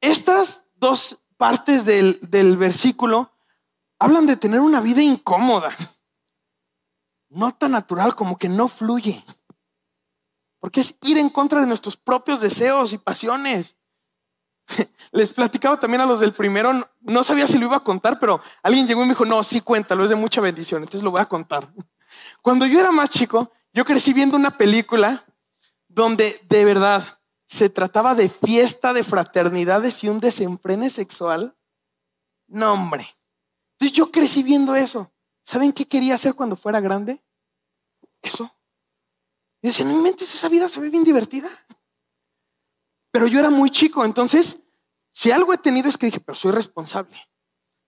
estas 0.01 0.63
dos 0.73 1.19
partes 1.37 1.85
del, 1.85 2.19
del 2.21 2.57
versículo 2.57 3.31
hablan 3.99 4.25
de 4.25 4.35
tener 4.35 4.61
una 4.61 4.81
vida 4.81 5.03
incómoda, 5.03 5.75
no 7.29 7.53
tan 7.53 7.71
natural 7.71 8.15
como 8.15 8.39
que 8.39 8.49
no 8.49 8.67
fluye. 8.67 9.23
Porque 10.59 10.81
es 10.81 10.95
ir 11.03 11.19
en 11.19 11.29
contra 11.29 11.61
de 11.61 11.67
nuestros 11.67 11.97
propios 11.97 12.41
deseos 12.41 12.93
y 12.93 12.97
pasiones. 12.97 13.75
Les 15.11 15.33
platicaba 15.33 15.79
también 15.79 16.01
a 16.01 16.05
los 16.05 16.19
del 16.19 16.33
primero, 16.33 16.87
no 17.01 17.23
sabía 17.23 17.47
si 17.47 17.57
lo 17.57 17.65
iba 17.65 17.77
a 17.77 17.83
contar, 17.83 18.19
pero 18.19 18.41
alguien 18.63 18.87
llegó 18.87 19.01
y 19.01 19.05
me 19.05 19.11
dijo, 19.11 19.25
no, 19.25 19.43
sí 19.43 19.61
cuéntalo, 19.61 20.03
es 20.03 20.09
de 20.09 20.15
mucha 20.15 20.41
bendición, 20.41 20.83
entonces 20.83 21.03
lo 21.03 21.11
voy 21.11 21.21
a 21.21 21.25
contar. 21.25 21.67
Cuando 22.41 22.65
yo 22.65 22.79
era 22.79 22.91
más 22.91 23.09
chico, 23.09 23.51
yo 23.73 23.85
crecí 23.85 24.13
viendo 24.13 24.35
una 24.35 24.57
película 24.57 25.25
donde 25.87 26.39
de 26.49 26.65
verdad 26.65 27.19
se 27.47 27.69
trataba 27.69 28.15
de 28.15 28.29
fiesta 28.29 28.93
de 28.93 29.03
fraternidades 29.03 30.03
y 30.03 30.09
un 30.09 30.19
desenfrene 30.19 30.89
sexual. 30.89 31.55
No, 32.47 32.73
hombre. 32.73 33.07
Entonces 33.73 33.97
yo 33.97 34.11
crecí 34.11 34.41
viendo 34.43 34.75
eso. 34.75 35.11
¿Saben 35.43 35.73
qué 35.73 35.85
quería 35.85 36.15
hacer 36.15 36.33
cuando 36.33 36.55
fuera 36.55 36.79
grande? 36.79 37.21
Eso. 38.21 38.55
Y 39.61 39.67
decía, 39.67 39.85
no 39.85 39.91
inventes, 39.91 40.33
esa 40.33 40.47
vida 40.47 40.69
se 40.69 40.79
ve 40.79 40.89
bien 40.89 41.03
divertida. 41.03 41.49
Pero 43.11 43.27
yo 43.27 43.39
era 43.39 43.49
muy 43.49 43.69
chico, 43.69 44.05
entonces, 44.05 44.57
si 45.11 45.31
algo 45.31 45.53
he 45.53 45.57
tenido 45.57 45.89
es 45.89 45.97
que 45.97 46.07
dije, 46.07 46.19
pero 46.19 46.35
soy 46.35 46.51
responsable. 46.51 47.29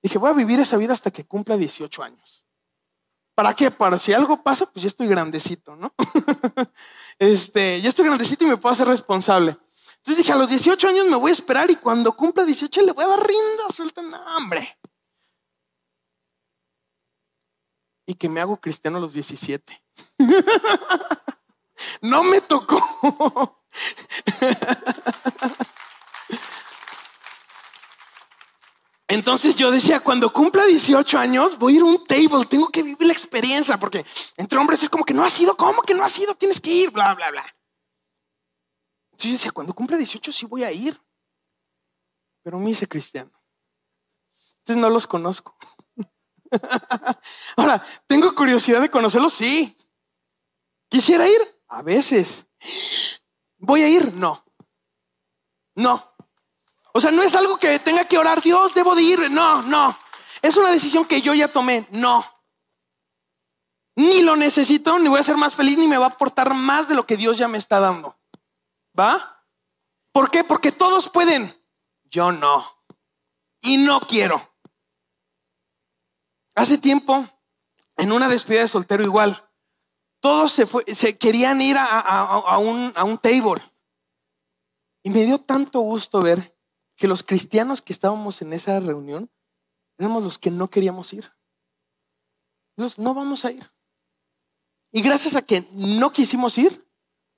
Dije, 0.02 0.18
voy 0.18 0.30
a 0.30 0.34
vivir 0.34 0.60
esa 0.60 0.78
vida 0.78 0.94
hasta 0.94 1.12
que 1.12 1.26
cumpla 1.26 1.56
18 1.56 2.04
años. 2.04 2.46
¿Para 3.36 3.56
qué? 3.56 3.72
Para 3.72 3.98
si 3.98 4.14
algo 4.14 4.44
pasa, 4.44 4.66
pues 4.66 4.84
ya 4.84 4.88
estoy 4.88 5.08
grandecito, 5.08 5.76
¿no? 5.76 5.94
este, 7.20 7.82
ya 7.82 7.90
estoy 7.90 8.06
grandecito 8.06 8.44
y 8.44 8.48
me 8.48 8.58
puedo 8.58 8.74
hacer 8.74 8.88
responsable. 8.88 9.58
Entonces 9.98 10.18
dije, 10.18 10.34
a 10.34 10.36
los 10.36 10.50
18 10.50 10.88
años 10.90 11.08
me 11.08 11.16
voy 11.16 11.32
a 11.32 11.34
esperar 11.34 11.72
y 11.72 11.78
cuando 11.78 12.16
cumpla 12.16 12.44
18 12.44 12.82
le 12.82 12.92
voy 12.92 13.06
a 13.06 13.08
dar 13.08 13.26
rinda, 13.26 13.72
suelta, 13.74 14.02
no, 14.02 14.18
hombre. 14.38 14.78
Y 18.06 18.16
que 18.16 18.28
me 18.28 18.42
hago 18.42 18.60
cristiano 18.60 18.98
a 18.98 19.02
los 19.02 19.14
17. 19.14 19.82
no 22.02 22.24
me 22.24 22.42
tocó. 22.42 23.63
Entonces 29.08 29.56
yo 29.56 29.70
decía, 29.70 30.00
cuando 30.00 30.34
cumpla 30.34 30.66
18 30.66 31.20
años, 31.20 31.60
voy 31.60 31.74
a 31.74 31.76
ir 31.76 31.82
a 31.84 31.86
un 31.86 32.04
table, 32.06 32.46
tengo 32.50 32.70
que 32.70 32.82
vivir 32.82 33.06
la 33.06 33.14
experiencia, 33.14 33.78
porque 33.78 34.04
entre 34.38 34.58
hombres 34.58 34.82
es 34.82 34.90
como 34.90 35.06
que 35.06 35.14
no 35.14 35.24
ha 35.24 35.30
sido, 35.30 35.56
¿cómo 35.56 35.84
que 35.84 35.94
no 35.94 36.04
ha 36.04 36.10
sido? 36.10 36.34
Tienes 36.34 36.60
que 36.60 36.72
ir, 36.72 36.90
bla, 36.90 37.14
bla, 37.14 37.30
bla. 37.30 37.46
Entonces 39.12 39.30
yo 39.30 39.34
decía, 39.34 39.52
cuando 39.52 39.74
cumpla 39.74 39.98
18 39.98 40.32
sí 40.32 40.48
voy 40.48 40.64
a 40.64 40.72
ir. 40.72 41.00
Pero 42.44 42.58
me 42.60 42.72
hice 42.72 42.88
cristiano. 42.88 43.32
Entonces 44.60 44.82
no 44.82 44.90
los 44.90 45.06
conozco. 45.06 45.56
Ahora, 47.56 47.86
¿tengo 48.08 48.34
curiosidad 48.34 48.82
de 48.82 48.90
conocerlos? 48.90 49.34
Sí. 49.34 49.78
¿Quisiera 50.90 51.28
ir? 51.28 51.40
A 51.68 51.82
veces. 51.82 52.46
¿Voy 53.66 53.82
a 53.82 53.88
ir? 53.88 54.14
No. 54.14 54.44
No. 55.76 56.14
O 56.92 57.00
sea, 57.00 57.12
no 57.12 57.24
es 57.24 57.34
algo 57.34 57.58
que 57.58 57.80
tenga 57.80 58.04
que 58.06 58.18
orar, 58.18 58.42
Dios, 58.42 58.74
debo 58.74 58.94
de 58.94 59.02
ir. 59.02 59.32
No, 59.32 59.62
no. 59.62 59.98
Es 60.42 60.58
una 60.58 60.70
decisión 60.70 61.06
que 61.06 61.22
yo 61.22 61.34
ya 61.34 61.48
tomé. 61.48 61.88
No. 61.92 62.26
Ni 63.96 64.22
lo 64.22 64.36
necesito, 64.36 65.00
ni 65.00 65.08
voy 65.08 65.20
a 65.20 65.24
ser 65.24 65.38
más 65.38 65.56
feliz, 65.56 65.78
ni 65.78 65.88
me 65.88 65.98
va 65.98 66.08
a 66.08 66.10
aportar 66.10 66.54
más 66.54 66.90
de 66.90 66.96
lo 66.96 67.08
que 67.08 67.16
Dios 67.16 67.38
ya 67.38 67.48
me 67.48 67.58
está 67.58 67.80
dando. 67.80 68.20
¿Va? 69.00 69.46
¿Por 70.12 70.30
qué? 70.30 70.44
Porque 70.44 70.74
todos 70.74 71.10
pueden. 71.10 71.58
Yo 72.04 72.34
no. 72.34 72.70
Y 73.62 73.78
no 73.78 74.02
quiero. 74.02 74.54
Hace 76.54 76.78
tiempo, 76.78 77.30
en 77.96 78.12
una 78.12 78.28
despedida 78.28 78.64
de 78.64 78.68
soltero 78.68 79.04
igual, 79.04 79.50
todos 80.24 80.54
se, 80.54 81.18
querían 81.18 81.62
ir 81.62 81.76
a, 81.78 82.58
un, 82.58 82.94
a 82.96 83.04
un 83.04 83.18
table. 83.18 83.62
Y 85.04 85.10
me 85.10 85.26
dio 85.26 85.38
tanto 85.38 85.82
gusto 85.82 86.22
ver 86.22 86.58
que 86.96 87.10
los 87.10 87.24
cristianos 87.24 87.82
que 87.82 87.92
estábamos 87.92 88.42
en 88.42 88.54
esa 88.54 88.80
reunión 88.80 89.30
éramos 89.98 90.24
los 90.24 90.38
que 90.38 90.50
no 90.50 90.70
queríamos 90.70 91.12
ir. 91.12 91.30
Los, 92.78 92.98
no 93.00 93.14
vamos 93.14 93.44
a 93.44 93.52
ir. 93.52 93.70
Y 94.94 95.02
gracias 95.02 95.36
a 95.36 95.42
que 95.42 95.68
no 95.74 96.14
quisimos 96.14 96.58
ir, 96.58 96.88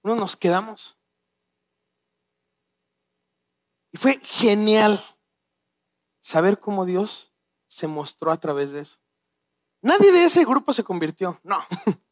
no 0.04 0.16
nos 0.16 0.36
quedamos. 0.36 0.96
Y 3.94 3.98
fue 3.98 4.20
genial 4.22 5.04
saber 6.22 6.60
cómo 6.60 6.86
Dios 6.86 7.34
se 7.68 7.88
mostró 7.88 8.32
a 8.32 8.40
través 8.40 8.70
de 8.70 8.82
eso. 8.82 9.00
Nadie 9.82 10.12
de 10.12 10.26
ese 10.26 10.46
grupo 10.46 10.72
se 10.72 10.84
convirtió, 10.84 11.40
no. 11.42 11.66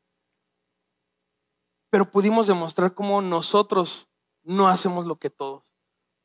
Pero 1.94 2.10
pudimos 2.10 2.48
demostrar 2.48 2.96
cómo 2.96 3.22
nosotros 3.22 4.08
no 4.42 4.68
hacemos 4.68 5.06
lo 5.06 5.20
que 5.20 5.30
todos. 5.30 5.76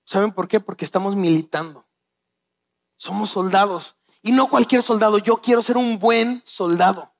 ¿Saben 0.07 0.33
por 0.33 0.48
qué? 0.48 0.61
Porque 0.61 0.87
estamos 0.87 1.14
militando. 1.14 1.87
Somos 2.96 3.28
soldados. 3.28 3.94
Y 4.22 4.33
no 4.33 4.48
cualquier 4.48 4.83
soldado. 4.83 5.18
Yo 5.18 5.42
quiero 5.42 5.61
ser 5.61 5.76
un 5.76 5.98
buen 5.98 6.42
soldado. 6.46 7.12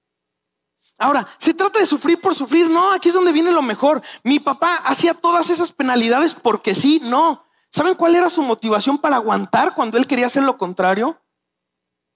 Ahora, 0.97 1.29
¿se 1.37 1.53
trata 1.53 1.79
de 1.79 1.85
sufrir 1.85 2.23
por 2.23 2.35
sufrir? 2.35 2.71
No, 2.71 2.91
aquí 2.91 3.09
es 3.09 3.15
donde 3.15 3.33
viene 3.33 3.53
lo 3.53 3.61
mejor. 3.61 4.01
Mi 4.23 4.41
papá 4.41 4.77
hacía 4.77 5.13
todas 5.13 5.51
esas 5.51 5.71
penalidades 5.71 6.33
porque 6.35 6.75
sí, 6.75 7.03
no. 7.05 7.45
¿Saben 7.71 7.97
cuál 7.97 8.17
era 8.17 8.31
su 8.31 8.41
motivación 8.41 8.97
para 8.97 9.17
aguantar 9.17 9.75
cuando 9.75 9.99
él 9.99 10.07
quería 10.07 10.25
hacer 10.25 10.45
lo 10.45 10.57
contrario? 10.57 11.21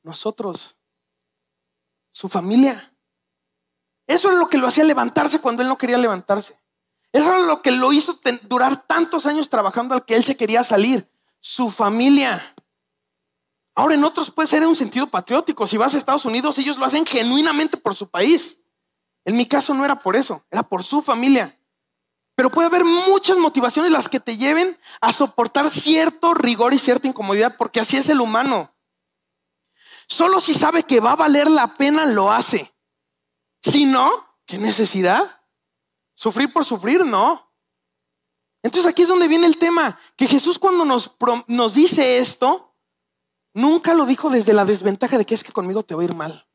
Nosotros, 0.02 0.78
su 2.10 2.30
familia. 2.30 2.91
Eso 4.12 4.30
es 4.30 4.36
lo 4.36 4.50
que 4.50 4.58
lo 4.58 4.66
hacía 4.66 4.84
levantarse 4.84 5.40
cuando 5.40 5.62
él 5.62 5.68
no 5.68 5.78
quería 5.78 5.96
levantarse. 5.96 6.54
Eso 7.12 7.30
era 7.30 7.38
lo 7.38 7.62
que 7.62 7.70
lo 7.70 7.94
hizo 7.94 8.20
durar 8.42 8.86
tantos 8.86 9.24
años 9.24 9.48
trabajando 9.48 9.94
al 9.94 10.04
que 10.04 10.14
él 10.14 10.22
se 10.22 10.36
quería 10.36 10.62
salir. 10.62 11.08
Su 11.40 11.70
familia. 11.70 12.54
Ahora 13.74 13.94
en 13.94 14.04
otros 14.04 14.30
puede 14.30 14.48
ser 14.48 14.62
en 14.62 14.68
un 14.68 14.76
sentido 14.76 15.06
patriótico. 15.06 15.66
Si 15.66 15.78
vas 15.78 15.94
a 15.94 15.96
Estados 15.96 16.26
Unidos, 16.26 16.58
ellos 16.58 16.76
lo 16.76 16.84
hacen 16.84 17.06
genuinamente 17.06 17.78
por 17.78 17.94
su 17.94 18.06
país. 18.10 18.58
En 19.24 19.34
mi 19.34 19.46
caso 19.46 19.72
no 19.72 19.82
era 19.82 19.98
por 19.98 20.14
eso, 20.14 20.44
era 20.50 20.62
por 20.62 20.84
su 20.84 21.00
familia. 21.00 21.58
Pero 22.34 22.50
puede 22.50 22.66
haber 22.66 22.84
muchas 22.84 23.38
motivaciones 23.38 23.92
las 23.92 24.10
que 24.10 24.20
te 24.20 24.36
lleven 24.36 24.78
a 25.00 25.12
soportar 25.12 25.70
cierto 25.70 26.34
rigor 26.34 26.74
y 26.74 26.78
cierta 26.78 27.08
incomodidad, 27.08 27.56
porque 27.56 27.80
así 27.80 27.96
es 27.96 28.10
el 28.10 28.20
humano. 28.20 28.74
Solo 30.06 30.38
si 30.42 30.52
sabe 30.52 30.82
que 30.82 31.00
va 31.00 31.12
a 31.12 31.16
valer 31.16 31.50
la 31.50 31.74
pena, 31.74 32.04
lo 32.04 32.30
hace. 32.30 32.72
Si 33.62 33.84
no, 33.84 34.10
¿qué 34.44 34.58
necesidad? 34.58 35.40
Sufrir 36.14 36.52
por 36.52 36.64
sufrir, 36.64 37.04
no. 37.04 37.52
Entonces 38.62 38.90
aquí 38.90 39.02
es 39.02 39.08
donde 39.08 39.28
viene 39.28 39.46
el 39.46 39.58
tema, 39.58 39.98
que 40.16 40.26
Jesús 40.26 40.58
cuando 40.58 40.84
nos, 40.84 41.16
nos 41.48 41.74
dice 41.74 42.18
esto, 42.18 42.74
nunca 43.54 43.94
lo 43.94 44.06
dijo 44.06 44.30
desde 44.30 44.52
la 44.52 44.64
desventaja 44.64 45.18
de 45.18 45.24
que 45.24 45.34
es 45.34 45.42
que 45.42 45.52
conmigo 45.52 45.82
te 45.82 45.94
va 45.94 46.02
a 46.02 46.04
ir 46.04 46.14
mal. 46.14 46.48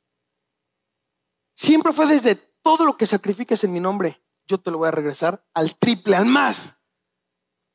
Siempre 1.56 1.92
fue 1.92 2.08
desde 2.08 2.36
todo 2.36 2.86
lo 2.86 2.98
que 2.98 3.08
sacrifiques 3.08 3.64
en 3.64 3.74
mi 3.74 3.80
nombre, 3.80 4.22
yo 4.46 4.58
te 4.58 4.72
lo 4.72 4.78
voy 4.78 4.88
a 4.88 4.92
regresar 4.92 5.46
al 5.54 5.76
triple, 5.76 6.16
al 6.16 6.26
más. 6.26 6.76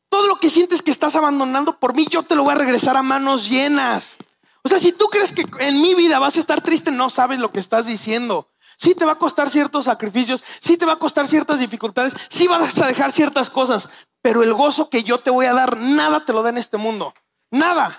Todo 0.08 0.28
lo 0.28 0.36
que 0.36 0.50
sientes 0.50 0.82
que 0.82 0.90
estás 0.90 1.16
abandonando 1.16 1.78
por 1.78 1.94
mí, 1.94 2.06
yo 2.10 2.22
te 2.22 2.34
lo 2.34 2.44
voy 2.44 2.52
a 2.52 2.58
regresar 2.58 2.96
a 2.96 3.02
manos 3.02 3.48
llenas. 3.48 4.18
O 4.62 4.68
sea, 4.68 4.78
si 4.78 4.92
tú 4.92 5.06
crees 5.06 5.32
que 5.32 5.44
en 5.60 5.80
mi 5.80 5.94
vida 5.94 6.18
vas 6.18 6.36
a 6.36 6.40
estar 6.40 6.62
triste, 6.62 6.90
no 6.90 7.10
sabes 7.10 7.38
lo 7.38 7.50
que 7.50 7.60
estás 7.60 7.86
diciendo. 7.86 8.51
Sí 8.82 8.96
te 8.96 9.04
va 9.04 9.12
a 9.12 9.18
costar 9.18 9.48
ciertos 9.48 9.84
sacrificios, 9.84 10.42
sí 10.60 10.76
te 10.76 10.84
va 10.84 10.94
a 10.94 10.98
costar 10.98 11.28
ciertas 11.28 11.60
dificultades, 11.60 12.14
sí 12.28 12.48
vas 12.48 12.76
a 12.78 12.88
dejar 12.88 13.12
ciertas 13.12 13.48
cosas, 13.48 13.88
pero 14.20 14.42
el 14.42 14.52
gozo 14.54 14.90
que 14.90 15.04
yo 15.04 15.20
te 15.20 15.30
voy 15.30 15.46
a 15.46 15.52
dar, 15.52 15.76
nada 15.76 16.24
te 16.24 16.32
lo 16.32 16.42
da 16.42 16.50
en 16.50 16.58
este 16.58 16.78
mundo. 16.78 17.14
Nada. 17.52 17.96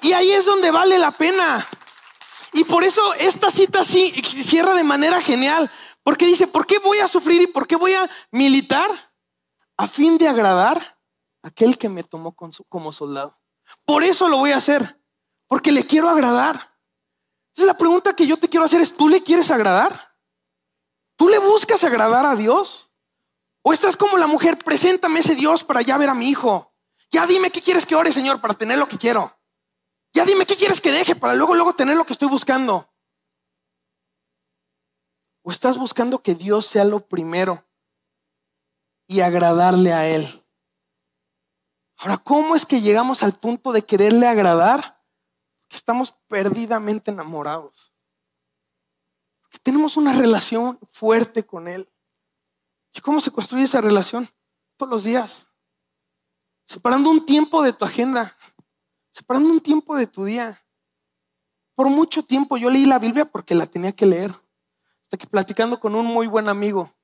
Y 0.00 0.14
ahí 0.14 0.32
es 0.32 0.46
donde 0.46 0.70
vale 0.70 0.96
la 0.96 1.10
pena. 1.10 1.68
Y 2.54 2.64
por 2.64 2.84
eso 2.84 3.02
esta 3.18 3.50
cita 3.50 3.84
sí 3.84 4.12
cierra 4.22 4.72
de 4.72 4.82
manera 4.82 5.20
genial, 5.20 5.70
porque 6.02 6.24
dice, 6.24 6.46
¿por 6.46 6.66
qué 6.66 6.78
voy 6.78 7.00
a 7.00 7.08
sufrir 7.08 7.42
y 7.42 7.46
por 7.46 7.66
qué 7.66 7.76
voy 7.76 7.92
a 7.92 8.08
militar? 8.30 9.12
A 9.76 9.86
fin 9.86 10.16
de 10.16 10.26
agradar 10.26 10.98
a 11.42 11.48
aquel 11.48 11.76
que 11.76 11.90
me 11.90 12.02
tomó 12.02 12.34
como 12.34 12.92
soldado. 12.92 13.38
Por 13.84 14.04
eso 14.04 14.26
lo 14.30 14.38
voy 14.38 14.52
a 14.52 14.56
hacer, 14.56 14.98
porque 15.48 15.70
le 15.70 15.84
quiero 15.84 16.08
agradar. 16.08 16.73
Entonces 17.54 17.66
la 17.68 17.78
pregunta 17.78 18.16
que 18.16 18.26
yo 18.26 18.36
te 18.36 18.48
quiero 18.48 18.66
hacer 18.66 18.80
es, 18.80 18.96
¿tú 18.96 19.08
le 19.08 19.22
quieres 19.22 19.48
agradar? 19.48 20.16
¿Tú 21.14 21.28
le 21.28 21.38
buscas 21.38 21.84
agradar 21.84 22.26
a 22.26 22.34
Dios? 22.34 22.90
¿O 23.62 23.72
estás 23.72 23.96
como 23.96 24.18
la 24.18 24.26
mujer, 24.26 24.58
preséntame 24.58 25.20
ese 25.20 25.36
Dios 25.36 25.62
para 25.62 25.80
ya 25.80 25.96
ver 25.96 26.08
a 26.08 26.14
mi 26.14 26.28
hijo? 26.28 26.74
Ya 27.12 27.28
dime 27.28 27.52
qué 27.52 27.62
quieres 27.62 27.86
que 27.86 27.94
ore, 27.94 28.10
Señor, 28.10 28.40
para 28.40 28.54
tener 28.54 28.76
lo 28.76 28.88
que 28.88 28.98
quiero. 28.98 29.38
Ya 30.12 30.24
dime 30.24 30.46
qué 30.46 30.56
quieres 30.56 30.80
que 30.80 30.90
deje 30.90 31.14
para 31.14 31.36
luego, 31.36 31.54
luego 31.54 31.76
tener 31.76 31.96
lo 31.96 32.04
que 32.04 32.12
estoy 32.12 32.26
buscando. 32.26 32.92
¿O 35.42 35.52
estás 35.52 35.78
buscando 35.78 36.22
que 36.22 36.34
Dios 36.34 36.66
sea 36.66 36.84
lo 36.84 37.06
primero 37.06 37.64
y 39.06 39.20
agradarle 39.20 39.92
a 39.92 40.08
Él? 40.08 40.44
Ahora, 41.98 42.18
¿cómo 42.18 42.56
es 42.56 42.66
que 42.66 42.80
llegamos 42.80 43.22
al 43.22 43.38
punto 43.38 43.70
de 43.70 43.84
quererle 43.84 44.26
agradar? 44.26 44.93
Estamos 45.74 46.14
perdidamente 46.28 47.10
enamorados. 47.10 47.92
Tenemos 49.62 49.96
una 49.96 50.12
relación 50.12 50.78
fuerte 50.90 51.44
con 51.44 51.68
Él. 51.68 51.90
¿Y 52.92 53.00
cómo 53.00 53.20
se 53.20 53.30
construye 53.30 53.64
esa 53.64 53.80
relación? 53.80 54.28
Todos 54.76 54.90
los 54.90 55.04
días. 55.04 55.46
Separando 56.66 57.10
un 57.10 57.24
tiempo 57.24 57.62
de 57.62 57.72
tu 57.72 57.84
agenda. 57.84 58.36
Separando 59.10 59.50
un 59.50 59.60
tiempo 59.60 59.96
de 59.96 60.06
tu 60.06 60.24
día. 60.24 60.64
Por 61.74 61.88
mucho 61.88 62.22
tiempo 62.22 62.56
yo 62.56 62.70
leí 62.70 62.86
la 62.86 62.98
Biblia 62.98 63.24
porque 63.24 63.54
la 63.54 63.66
tenía 63.66 63.92
que 63.92 64.06
leer. 64.06 64.34
Hasta 65.02 65.16
que 65.16 65.26
platicando 65.26 65.80
con 65.80 65.94
un 65.94 66.06
muy 66.06 66.26
buen 66.26 66.48
amigo, 66.48 66.94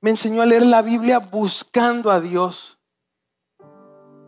me 0.00 0.10
enseñó 0.10 0.42
a 0.42 0.46
leer 0.46 0.64
la 0.66 0.82
Biblia 0.82 1.18
buscando 1.18 2.10
a 2.10 2.20
Dios. 2.20 2.78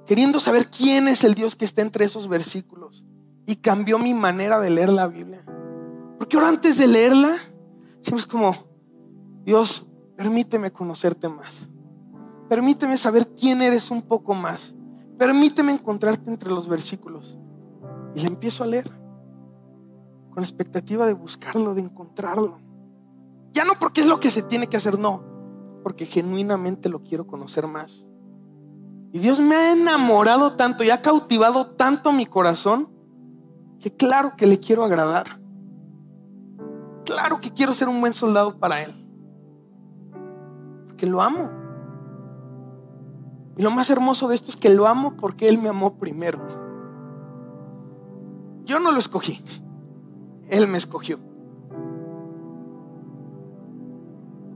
Queriendo 0.07 0.41
saber 0.41 0.71
quién 0.71 1.09
es 1.09 1.23
el 1.25 1.35
Dios 1.35 1.55
que 1.55 1.65
está 1.65 1.83
entre 1.83 2.05
esos 2.05 2.29
versículos. 2.29 3.05
Y 3.47 3.57
cambió 3.57 3.99
mi 3.99 4.13
manera 4.13 4.59
de 4.59 4.71
leer 4.71 4.93
la 4.93 5.07
Biblia. 5.07 5.45
Porque 6.19 6.37
ahora 6.37 6.49
antes 6.49 6.79
de 6.79 6.87
leerla, 6.87 7.37
siempre 8.01 8.21
es 8.21 8.27
como, 8.27 8.57
Dios, 9.45 9.87
permíteme 10.17 10.73
conocerte 10.73 11.29
más. 11.29 11.69
Permíteme 12.49 12.97
saber 12.97 13.29
quién 13.35 13.63
eres 13.63 13.91
un 13.91 14.03
poco 14.03 14.35
más. 14.35 14.75
Permíteme 15.19 15.73
encontrarte 15.73 16.31
entre 16.31 16.51
los 16.51 16.69
versículos. 16.69 17.39
Y 18.15 18.21
le 18.21 18.29
empiezo 18.29 18.65
a 18.65 18.67
leer. 18.67 18.91
Con 20.31 20.43
expectativa 20.43 21.07
de 21.07 21.13
buscarlo, 21.13 21.75
de 21.75 21.83
encontrarlo. 21.83 22.59
Ya 23.53 23.65
no 23.65 23.75
porque 23.79 24.03
es 24.03 24.07
lo 24.07 24.21
que 24.21 24.31
se 24.31 24.43
tiene 24.43 24.67
que 24.67 24.77
hacer, 24.77 24.99
no. 24.99 25.23
Porque 25.83 26.07
genuinamente 26.07 26.89
lo 26.89 27.03
quiero 27.03 27.27
conocer 27.27 27.67
más. 27.67 28.07
Y 29.13 29.19
Dios 29.19 29.41
me 29.41 29.55
ha 29.55 29.73
enamorado 29.73 30.55
tanto 30.55 30.85
y 30.85 30.91
ha 30.91 31.01
cautivado 31.01 31.67
tanto 31.69 32.13
mi 32.13 32.27
corazón 32.27 32.91
que 33.81 33.95
claro 33.95 34.35
que 34.37 34.47
le 34.47 34.59
quiero 34.61 34.85
agradar. 34.85 35.41
Claro 37.05 37.41
que 37.41 37.53
quiero 37.53 37.73
ser 37.75 37.89
un 37.89 38.01
buen 38.01 38.15
soldado 38.15 38.59
para 38.59 38.83
Él. 38.83 38.95
Porque 40.87 41.07
lo 41.07 41.23
amo. 41.23 41.51
Y 43.57 43.63
lo 43.63 43.71
más 43.71 43.89
hermoso 43.91 44.29
de 44.29 44.35
esto 44.35 44.51
es 44.51 44.57
que 44.57 44.69
lo 44.69 44.87
amo 44.87 45.17
porque 45.17 45.49
Él 45.49 45.59
me 45.59 45.69
amó 45.69 45.95
primero. 45.99 46.41
Yo 48.65 48.81
no 48.81 48.91
lo 48.91 48.99
escogí. 48.99 49.43
Él 50.49 50.67
me 50.67 50.79
escogió. 50.79 51.19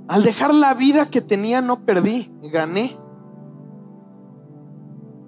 Al 0.09 0.25
dejar 0.25 0.53
la 0.53 0.75
vida 0.75 1.07
que 1.07 1.21
tenía 1.21 1.61
no 1.61 1.85
perdí, 1.85 2.33
gané. 2.43 2.99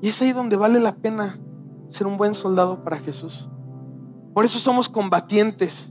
Y 0.00 0.09
es 0.09 0.20
ahí 0.20 0.33
donde 0.33 0.57
vale 0.57 0.81
la 0.81 0.96
pena 0.96 1.38
ser 1.90 2.09
un 2.09 2.16
buen 2.16 2.35
soldado 2.35 2.83
para 2.83 2.98
Jesús. 2.98 3.48
Por 4.35 4.45
eso 4.45 4.59
somos 4.59 4.88
combatientes. 4.88 5.90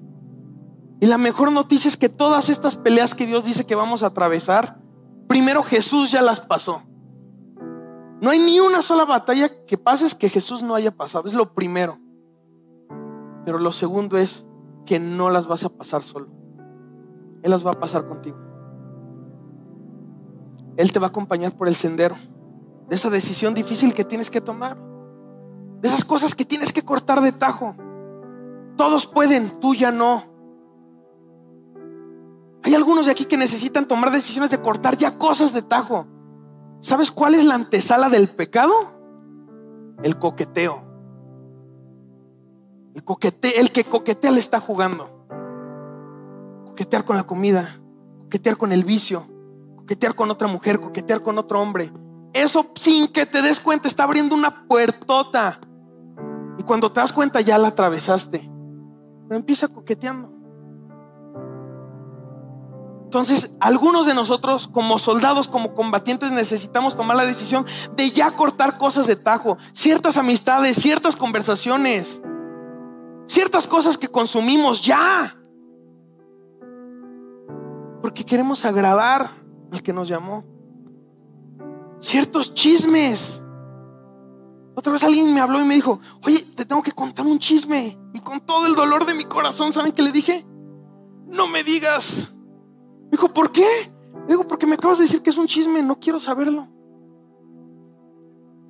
Y 0.99 1.07
la 1.07 1.17
mejor 1.17 1.51
noticia 1.51 1.87
es 1.87 1.97
que 1.97 2.09
todas 2.09 2.49
estas 2.49 2.77
peleas 2.77 3.15
que 3.15 3.25
Dios 3.25 3.43
dice 3.43 3.65
que 3.65 3.75
vamos 3.75 4.03
a 4.03 4.07
atravesar, 4.07 4.79
primero 5.27 5.63
Jesús 5.63 6.11
ya 6.11 6.21
las 6.21 6.41
pasó. 6.41 6.83
No 8.21 8.29
hay 8.29 8.39
ni 8.39 8.59
una 8.59 8.81
sola 8.83 9.05
batalla 9.05 9.49
que 9.65 9.77
pases 9.77 10.13
que 10.13 10.29
Jesús 10.29 10.61
no 10.61 10.75
haya 10.75 10.91
pasado. 10.91 11.27
Es 11.27 11.33
lo 11.33 11.53
primero. 11.53 11.97
Pero 13.45 13.57
lo 13.57 13.71
segundo 13.71 14.17
es 14.17 14.45
que 14.85 14.99
no 14.99 15.31
las 15.31 15.47
vas 15.47 15.63
a 15.63 15.69
pasar 15.69 16.03
solo. 16.03 16.27
Él 17.41 17.49
las 17.49 17.65
va 17.65 17.71
a 17.71 17.79
pasar 17.79 18.07
contigo. 18.07 18.37
Él 20.77 20.91
te 20.91 20.99
va 20.99 21.07
a 21.07 21.09
acompañar 21.09 21.53
por 21.53 21.67
el 21.67 21.75
sendero 21.75 22.15
de 22.91 22.95
esa 22.95 23.09
decisión 23.09 23.53
difícil 23.53 23.93
que 23.93 24.03
tienes 24.03 24.29
que 24.29 24.41
tomar. 24.41 24.77
De 25.79 25.87
esas 25.87 26.05
cosas 26.05 26.35
que 26.35 26.45
tienes 26.45 26.71
que 26.71 26.83
cortar 26.83 27.21
de 27.21 27.31
tajo. 27.31 27.75
Todos 28.77 29.07
pueden, 29.07 29.59
tú 29.59 29.75
ya 29.75 29.91
no. 29.91 30.31
Hay 32.63 32.75
algunos 32.75 33.05
de 33.05 33.11
aquí 33.11 33.25
que 33.25 33.37
necesitan 33.37 33.87
tomar 33.87 34.11
decisiones 34.11 34.51
de 34.51 34.61
cortar 34.61 34.97
ya 34.97 35.17
cosas 35.17 35.53
de 35.53 35.61
tajo. 35.61 36.05
¿Sabes 36.79 37.11
cuál 37.11 37.35
es 37.35 37.45
la 37.45 37.55
antesala 37.55 38.09
del 38.09 38.27
pecado? 38.27 38.73
El 40.03 40.17
coqueteo. 40.17 40.83
El, 42.93 43.03
coquete, 43.03 43.59
el 43.59 43.71
que 43.71 43.83
coquetea 43.83 44.31
le 44.31 44.39
está 44.39 44.59
jugando. 44.59 45.25
Coquetear 46.65 47.05
con 47.05 47.15
la 47.15 47.23
comida, 47.23 47.79
coquetear 48.23 48.57
con 48.57 48.71
el 48.71 48.83
vicio, 48.83 49.27
coquetear 49.77 50.15
con 50.15 50.29
otra 50.29 50.47
mujer, 50.47 50.79
coquetear 50.79 51.21
con 51.21 51.37
otro 51.37 51.61
hombre. 51.61 51.91
Eso 52.33 52.67
sin 52.75 53.07
que 53.07 53.25
te 53.25 53.41
des 53.41 53.59
cuenta 53.59 53.87
está 53.87 54.03
abriendo 54.03 54.35
una 54.35 54.67
puertota. 54.67 55.59
Y 56.57 56.63
cuando 56.63 56.91
te 56.91 56.99
das 56.99 57.13
cuenta 57.13 57.41
ya 57.41 57.57
la 57.57 57.69
atravesaste. 57.69 58.50
Pero 59.31 59.39
empieza 59.39 59.69
coqueteando. 59.69 60.29
Entonces, 63.05 63.55
algunos 63.61 64.05
de 64.05 64.13
nosotros 64.13 64.67
como 64.67 64.99
soldados, 64.99 65.47
como 65.47 65.73
combatientes, 65.73 66.33
necesitamos 66.33 66.97
tomar 66.97 67.15
la 67.15 67.25
decisión 67.25 67.65
de 67.95 68.11
ya 68.11 68.35
cortar 68.35 68.77
cosas 68.77 69.07
de 69.07 69.15
tajo, 69.15 69.57
ciertas 69.71 70.17
amistades, 70.17 70.75
ciertas 70.75 71.15
conversaciones, 71.15 72.21
ciertas 73.25 73.67
cosas 73.67 73.97
que 73.97 74.09
consumimos 74.09 74.81
ya. 74.81 75.37
Porque 78.01 78.25
queremos 78.25 78.65
agradar 78.65 79.31
al 79.71 79.81
que 79.81 79.93
nos 79.93 80.09
llamó. 80.09 80.43
Ciertos 82.01 82.53
chismes. 82.53 83.41
Otra 84.75 84.93
vez 84.93 85.03
alguien 85.03 85.33
me 85.33 85.41
habló 85.41 85.59
y 85.59 85.65
me 85.65 85.75
dijo, 85.75 85.99
oye, 86.25 86.43
te 86.55 86.65
tengo 86.65 86.81
que 86.81 86.93
contar 86.93 87.25
un 87.25 87.39
chisme. 87.39 87.97
Y 88.13 88.19
con 88.21 88.39
todo 88.41 88.67
el 88.67 88.75
dolor 88.75 89.05
de 89.05 89.13
mi 89.13 89.25
corazón, 89.25 89.73
¿saben 89.73 89.91
qué 89.91 90.01
le 90.01 90.11
dije? 90.11 90.45
No 91.27 91.47
me 91.47 91.63
digas. 91.63 92.33
Me 93.03 93.11
dijo, 93.11 93.33
¿por 93.33 93.51
qué? 93.51 93.65
Le 94.27 94.27
digo, 94.27 94.47
porque 94.47 94.67
me 94.67 94.75
acabas 94.75 94.99
de 94.99 95.05
decir 95.05 95.21
que 95.21 95.29
es 95.29 95.37
un 95.37 95.47
chisme, 95.47 95.81
no 95.81 95.99
quiero 95.99 96.19
saberlo. 96.19 96.67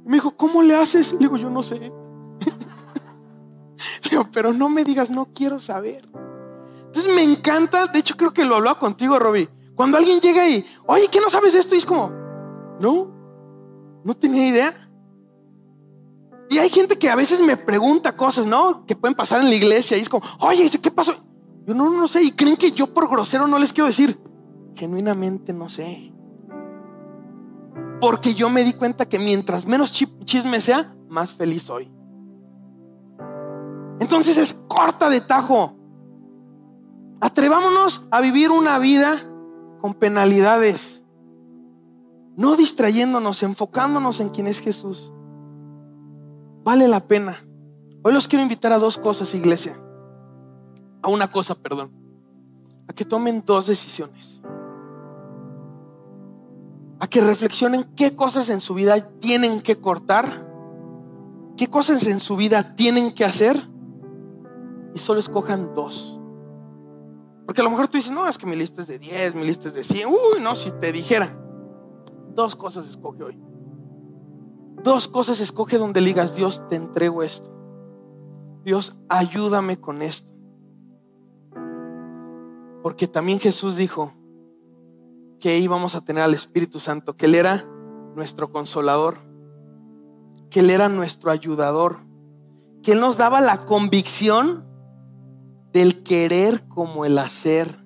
Me 0.05 0.15
dijo, 0.15 0.35
¿cómo 0.35 0.63
le 0.63 0.75
haces? 0.75 1.11
Le 1.13 1.19
digo, 1.19 1.37
yo 1.37 1.49
no 1.49 1.61
sé. 1.61 1.79
Le 4.03 4.09
digo, 4.09 4.27
pero 4.31 4.53
no 4.53 4.69
me 4.69 4.83
digas, 4.83 5.11
no 5.11 5.29
quiero 5.33 5.59
saber. 5.59 6.09
Entonces 6.87 7.15
me 7.15 7.23
encanta, 7.23 7.87
de 7.87 7.99
hecho 7.99 8.17
creo 8.17 8.33
que 8.33 8.43
lo 8.43 8.55
hablaba 8.55 8.79
contigo, 8.79 9.19
Robbie. 9.19 9.49
Cuando 9.75 9.97
alguien 9.97 10.19
llega 10.19 10.47
y, 10.49 10.65
oye, 10.87 11.07
¿qué 11.09 11.19
no 11.19 11.29
sabes 11.29 11.53
de 11.53 11.59
esto? 11.59 11.75
Y 11.75 11.77
es 11.77 11.85
como, 11.85 12.11
no, 12.79 14.01
no 14.03 14.13
tenía 14.15 14.47
idea. 14.47 14.90
Y 16.51 16.57
hay 16.57 16.69
gente 16.69 16.99
que 16.99 17.09
a 17.09 17.15
veces 17.15 17.39
me 17.39 17.55
pregunta 17.55 18.17
cosas, 18.17 18.45
¿no? 18.45 18.85
Que 18.85 18.93
pueden 18.93 19.15
pasar 19.15 19.39
en 19.39 19.47
la 19.47 19.55
iglesia 19.55 19.97
y 19.97 20.01
es 20.01 20.09
como, 20.09 20.25
oye, 20.39 20.69
¿qué 20.69 20.91
pasó? 20.91 21.13
Yo 21.65 21.73
no, 21.73 21.89
no 21.89 22.09
sé. 22.09 22.23
Y 22.23 22.33
creen 22.33 22.57
que 22.57 22.73
yo 22.73 22.93
por 22.93 23.09
grosero 23.09 23.47
no 23.47 23.57
les 23.57 23.71
quiero 23.71 23.87
decir 23.87 24.19
genuinamente 24.75 25.53
no 25.53 25.69
sé. 25.69 26.11
Porque 28.01 28.33
yo 28.33 28.49
me 28.49 28.65
di 28.65 28.73
cuenta 28.73 29.07
que 29.07 29.17
mientras 29.17 29.65
menos 29.65 29.93
chisme 29.93 30.59
sea, 30.59 30.93
más 31.07 31.33
feliz 31.33 31.63
soy. 31.63 31.89
Entonces 34.01 34.35
es 34.35 34.53
corta 34.67 35.09
de 35.09 35.21
tajo. 35.21 35.77
Atrevámonos 37.21 38.05
a 38.11 38.19
vivir 38.19 38.51
una 38.51 38.77
vida 38.77 39.21
con 39.79 39.93
penalidades, 39.93 41.01
no 42.35 42.57
distrayéndonos, 42.57 43.41
enfocándonos 43.41 44.19
en 44.19 44.27
quién 44.27 44.47
es 44.47 44.59
Jesús. 44.59 45.13
Vale 46.63 46.87
la 46.87 46.99
pena. 46.99 47.37
Hoy 48.03 48.13
los 48.13 48.27
quiero 48.27 48.43
invitar 48.43 48.71
a 48.71 48.79
dos 48.79 48.97
cosas, 48.97 49.33
iglesia. 49.33 49.79
A 51.01 51.09
una 51.09 51.31
cosa, 51.31 51.55
perdón. 51.55 51.91
A 52.87 52.93
que 52.93 53.05
tomen 53.05 53.43
dos 53.45 53.67
decisiones. 53.67 54.41
A 56.99 57.07
que 57.07 57.21
reflexionen 57.21 57.83
qué 57.95 58.15
cosas 58.15 58.49
en 58.49 58.61
su 58.61 58.75
vida 58.75 58.99
tienen 59.19 59.61
que 59.61 59.79
cortar, 59.79 60.47
qué 61.57 61.67
cosas 61.67 62.05
en 62.05 62.19
su 62.19 62.35
vida 62.35 62.75
tienen 62.75 63.13
que 63.13 63.25
hacer 63.25 63.67
y 64.93 64.99
solo 64.99 65.19
escojan 65.19 65.73
dos. 65.73 66.19
Porque 67.45 67.61
a 67.61 67.63
lo 67.63 67.71
mejor 67.71 67.87
tú 67.87 67.97
dices, 67.97 68.11
no, 68.11 68.27
es 68.27 68.37
que 68.37 68.45
mi 68.45 68.55
lista 68.55 68.81
es 68.81 68.87
de 68.87 68.99
10, 68.99 69.35
mi 69.35 69.45
lista 69.45 69.67
es 69.69 69.73
de 69.73 69.83
100. 69.83 70.07
Uy, 70.07 70.43
no, 70.43 70.55
si 70.55 70.71
te 70.71 70.91
dijera. 70.91 71.35
Dos 72.33 72.55
cosas 72.55 72.87
escoge 72.87 73.23
hoy. 73.23 73.50
Dos 74.83 75.07
cosas 75.07 75.39
escoge 75.39 75.77
donde 75.77 76.01
digas, 76.01 76.35
Dios, 76.35 76.67
te 76.67 76.75
entrego 76.75 77.23
esto. 77.23 77.49
Dios, 78.63 78.95
ayúdame 79.09 79.79
con 79.79 80.01
esto. 80.01 80.29
Porque 82.81 83.07
también 83.07 83.39
Jesús 83.39 83.75
dijo 83.75 84.13
que 85.39 85.57
íbamos 85.59 85.95
a 85.95 86.01
tener 86.01 86.23
al 86.23 86.33
Espíritu 86.33 86.79
Santo, 86.79 87.15
que 87.15 87.25
Él 87.25 87.35
era 87.35 87.65
nuestro 88.15 88.51
consolador, 88.51 89.19
que 90.49 90.61
Él 90.61 90.69
era 90.69 90.89
nuestro 90.89 91.31
ayudador, 91.31 91.99
que 92.83 92.93
Él 92.93 92.99
nos 92.99 93.17
daba 93.17 93.41
la 93.41 93.65
convicción 93.65 94.65
del 95.73 96.03
querer 96.03 96.67
como 96.67 97.05
el 97.05 97.17
hacer. 97.17 97.83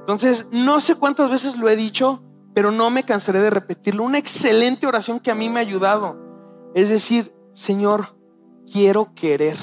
Entonces, 0.00 0.48
no 0.52 0.80
sé 0.80 0.96
cuántas 0.96 1.30
veces 1.30 1.56
lo 1.56 1.68
he 1.68 1.76
dicho, 1.76 2.22
pero 2.58 2.72
no 2.72 2.90
me 2.90 3.04
cansaré 3.04 3.38
de 3.38 3.50
repetirlo. 3.50 4.02
Una 4.02 4.18
excelente 4.18 4.84
oración 4.84 5.20
que 5.20 5.30
a 5.30 5.36
mí 5.36 5.48
me 5.48 5.60
ha 5.60 5.62
ayudado. 5.62 6.18
Es 6.74 6.88
decir, 6.88 7.32
Señor, 7.52 8.18
quiero 8.72 9.14
querer. 9.14 9.56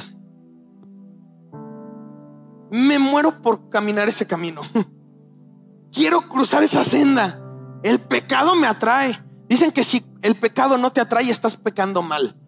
Me 2.71 2.97
muero 2.97 3.41
por 3.41 3.67
caminar 3.67 4.07
ese 4.07 4.25
camino. 4.25 4.61
quiero 5.91 6.21
cruzar 6.29 6.63
esa 6.63 6.85
senda. 6.85 7.41
El 7.83 7.99
pecado 7.99 8.55
me 8.55 8.65
atrae. 8.65 9.21
Dicen 9.49 9.73
que 9.73 9.83
si 9.83 10.05
el 10.21 10.35
pecado 10.35 10.77
no 10.77 10.93
te 10.93 11.01
atrae, 11.01 11.29
estás 11.29 11.57
pecando 11.57 12.01
mal. 12.01 12.39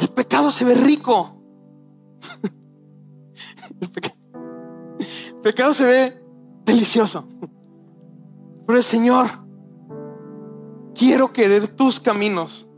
El 0.00 0.08
pecado 0.08 0.50
se 0.50 0.64
ve 0.64 0.74
rico. 0.74 1.40
El 5.28 5.40
pecado 5.40 5.72
se 5.72 5.84
ve 5.84 6.20
delicioso. 6.64 7.28
Pero 8.70 8.84
Señor, 8.84 9.26
quiero 10.94 11.32
querer 11.32 11.66
tus 11.66 11.98
caminos. 11.98 12.68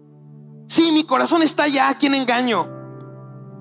Sí, 0.66 0.90
mi 0.90 1.04
corazón 1.04 1.42
está 1.42 1.68
ya 1.68 1.90
aquí 1.90 2.06
en 2.06 2.14
engaño. 2.14 2.66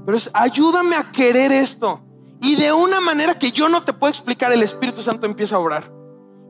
Pero 0.06 0.18
es, 0.18 0.30
ayúdame 0.34 0.96
a 0.96 1.12
querer 1.12 1.52
esto. 1.52 2.00
Y 2.40 2.56
de 2.56 2.72
una 2.72 3.02
manera 3.02 3.38
que 3.38 3.52
yo 3.52 3.68
no 3.68 3.84
te 3.84 3.92
puedo 3.92 4.12
explicar, 4.12 4.50
el 4.54 4.64
Espíritu 4.64 5.02
Santo 5.02 5.26
empieza 5.26 5.58
a 5.58 5.60
obrar. 5.60 5.92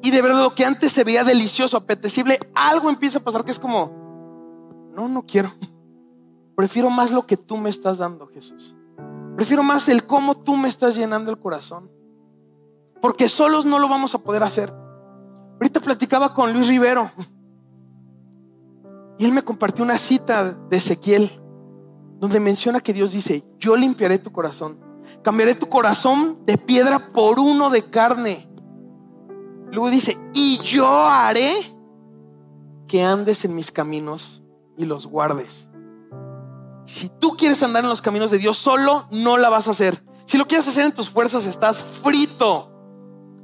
Y 0.04 0.12
de 0.12 0.22
verdad 0.22 0.44
lo 0.44 0.54
que 0.54 0.65
antes 0.65 0.91
se 0.91 1.04
veía 1.04 1.24
delicioso, 1.24 1.78
apetecible, 1.78 2.39
algo 2.54 2.91
empieza 2.91 3.17
a 3.17 3.24
pasar 3.24 3.44
que 3.44 3.50
es 3.50 3.58
como, 3.58 4.91
no, 4.96 5.08
no 5.08 5.24
quiero. 5.24 5.52
Prefiero 6.56 6.91
más 6.91 7.12
lo 7.12 7.26
que 7.26 7.38
tú 7.38 7.58
me 7.58 7.72
estás 7.72 7.98
dando, 7.98 8.28
Jesús. 8.28 8.76
Prefiero 9.36 9.63
más 9.63 9.89
el 9.89 10.06
cómo 10.06 10.38
tú 10.38 10.56
me 10.58 10.70
estás 10.70 10.96
llenando 10.96 11.32
el 11.32 11.39
corazón. 11.39 11.89
Porque 13.02 13.28
solos 13.28 13.65
no 13.65 13.80
lo 13.80 13.89
vamos 13.89 14.13
a 14.13 14.20
poder 14.20 14.44
hacer. 14.44 14.72
Ahorita 15.62 15.80
platicaba 15.80 16.34
con 16.34 16.52
Luis 16.52 16.67
Rivero. 16.67 17.12
Y 19.19 19.26
él 19.26 19.32
me 19.32 19.43
compartió 19.43 19.86
una 19.86 20.00
cita 20.00 20.54
de 20.54 20.78
Ezequiel. 20.78 21.39
Donde 22.19 22.39
menciona 22.39 22.80
que 22.80 22.93
Dios 22.93 23.12
dice, 23.12 23.45
yo 23.60 23.76
limpiaré 23.76 24.17
tu 24.17 24.32
corazón. 24.32 24.80
Cambiaré 25.24 25.54
tu 25.54 25.69
corazón 25.69 26.39
de 26.47 26.58
piedra 26.58 27.12
por 27.13 27.39
uno 27.39 27.69
de 27.69 27.84
carne. 27.84 28.50
Luego 29.69 29.91
dice, 29.91 30.17
y 30.34 30.58
yo 30.63 30.88
haré 30.88 31.54
que 32.88 33.04
andes 33.04 33.45
en 33.45 33.54
mis 33.54 33.71
caminos 33.71 34.41
y 34.78 34.86
los 34.86 35.06
guardes. 35.06 35.69
Si 36.86 37.08
tú 37.08 37.38
quieres 37.38 37.62
andar 37.62 37.84
en 37.84 37.89
los 37.89 38.02
caminos 38.02 38.32
de 38.32 38.39
Dios 38.39 38.58
solo, 38.58 39.08
no 39.12 39.38
la 39.38 39.50
vas 39.50 39.67
a 39.67 39.71
hacer. 39.71 40.04
Si 40.26 40.39
lo 40.39 40.47
quieres 40.47 40.67
hacer 40.67 40.86
en 40.88 40.93
tus 40.93 41.12
fuerzas, 41.12 41.45
estás 41.45 41.84
frito. 41.84 42.70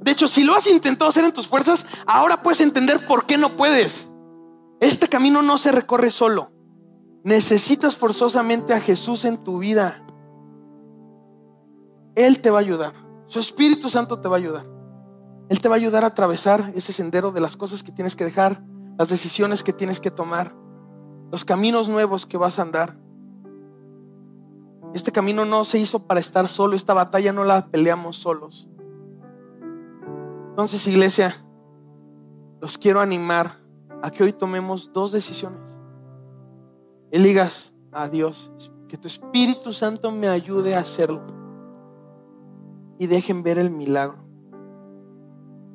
De 0.07 0.13
hecho, 0.13 0.29
si 0.29 0.45
lo 0.45 0.55
has 0.55 0.67
intentado 0.67 1.09
hacer 1.09 1.25
en 1.25 1.33
tus 1.33 1.49
fuerzas, 1.49 1.85
ahora 2.05 2.41
puedes 2.41 2.61
entender 2.61 3.05
por 3.05 3.25
qué 3.25 3.37
no 3.37 3.57
puedes. 3.57 4.09
Este 4.79 5.09
camino 5.09 5.41
no 5.41 5.57
se 5.57 5.69
recorre 5.69 6.11
solo. 6.11 6.49
Necesitas 7.25 7.97
forzosamente 7.97 8.73
a 8.73 8.79
Jesús 8.79 9.25
en 9.25 9.35
tu 9.35 9.59
vida. 9.59 10.01
Él 12.15 12.39
te 12.39 12.49
va 12.49 12.59
a 12.59 12.61
ayudar. 12.61 12.93
Su 13.25 13.41
Espíritu 13.41 13.89
Santo 13.89 14.21
te 14.21 14.29
va 14.29 14.37
a 14.37 14.39
ayudar. 14.39 14.65
Él 15.49 15.59
te 15.59 15.67
va 15.67 15.75
a 15.75 15.77
ayudar 15.77 16.05
a 16.05 16.07
atravesar 16.07 16.71
ese 16.73 16.93
sendero 16.93 17.33
de 17.33 17.41
las 17.41 17.57
cosas 17.57 17.83
que 17.83 17.91
tienes 17.91 18.15
que 18.15 18.23
dejar, 18.23 18.63
las 18.97 19.09
decisiones 19.09 19.61
que 19.61 19.73
tienes 19.73 19.99
que 19.99 20.09
tomar, 20.09 20.55
los 21.33 21.43
caminos 21.43 21.89
nuevos 21.89 22.25
que 22.25 22.37
vas 22.37 22.59
a 22.59 22.61
andar. 22.61 22.97
Este 24.93 25.11
camino 25.11 25.43
no 25.43 25.65
se 25.65 25.79
hizo 25.79 26.07
para 26.07 26.21
estar 26.21 26.47
solo, 26.47 26.77
esta 26.77 26.93
batalla 26.93 27.33
no 27.33 27.43
la 27.43 27.67
peleamos 27.67 28.15
solos. 28.15 28.69
Entonces, 30.57 30.87
iglesia, 30.87 31.35
los 32.59 32.79
quiero 32.79 32.99
animar 32.99 33.59
a 34.01 34.09
que 34.09 34.23
hoy 34.23 34.33
tomemos 34.33 34.91
dos 34.91 35.11
decisiones. 35.11 35.77
Y 37.11 37.19
digas 37.19 37.75
a 37.91 38.09
Dios, 38.09 38.51
que 38.89 38.97
tu 38.97 39.07
Espíritu 39.07 39.71
Santo 39.71 40.09
me 40.11 40.27
ayude 40.27 40.73
a 40.73 40.79
hacerlo. 40.79 41.21
Y 42.97 43.05
dejen 43.05 43.43
ver 43.43 43.59
el 43.59 43.69
milagro. 43.69 44.17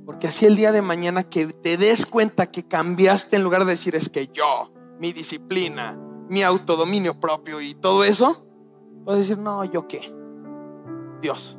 Porque 0.05 0.27
así 0.27 0.47
el 0.47 0.57
día 0.57 0.73
de 0.73 0.83
mañana 0.83 1.23
que 1.23 1.47
te 1.47 1.77
des 1.77 2.05
cuenta 2.05 2.51
que 2.51 2.67
cambiaste 2.67 3.37
en 3.37 3.45
lugar 3.45 3.65
de 3.65 3.71
decir 3.71 3.95
es 3.95 4.09
que 4.09 4.31
yo, 4.35 4.73
mi 4.99 5.13
disciplina, 5.13 5.97
mi 6.29 6.43
autodominio 6.43 7.21
propio 7.21 7.61
y 7.61 7.77
todo 7.77 8.03
eso, 8.03 8.45
puedes 9.05 9.29
decir, 9.29 9.39
no, 9.39 9.65
yo 9.65 9.87
qué. 9.87 10.13
Dios. 11.21 11.57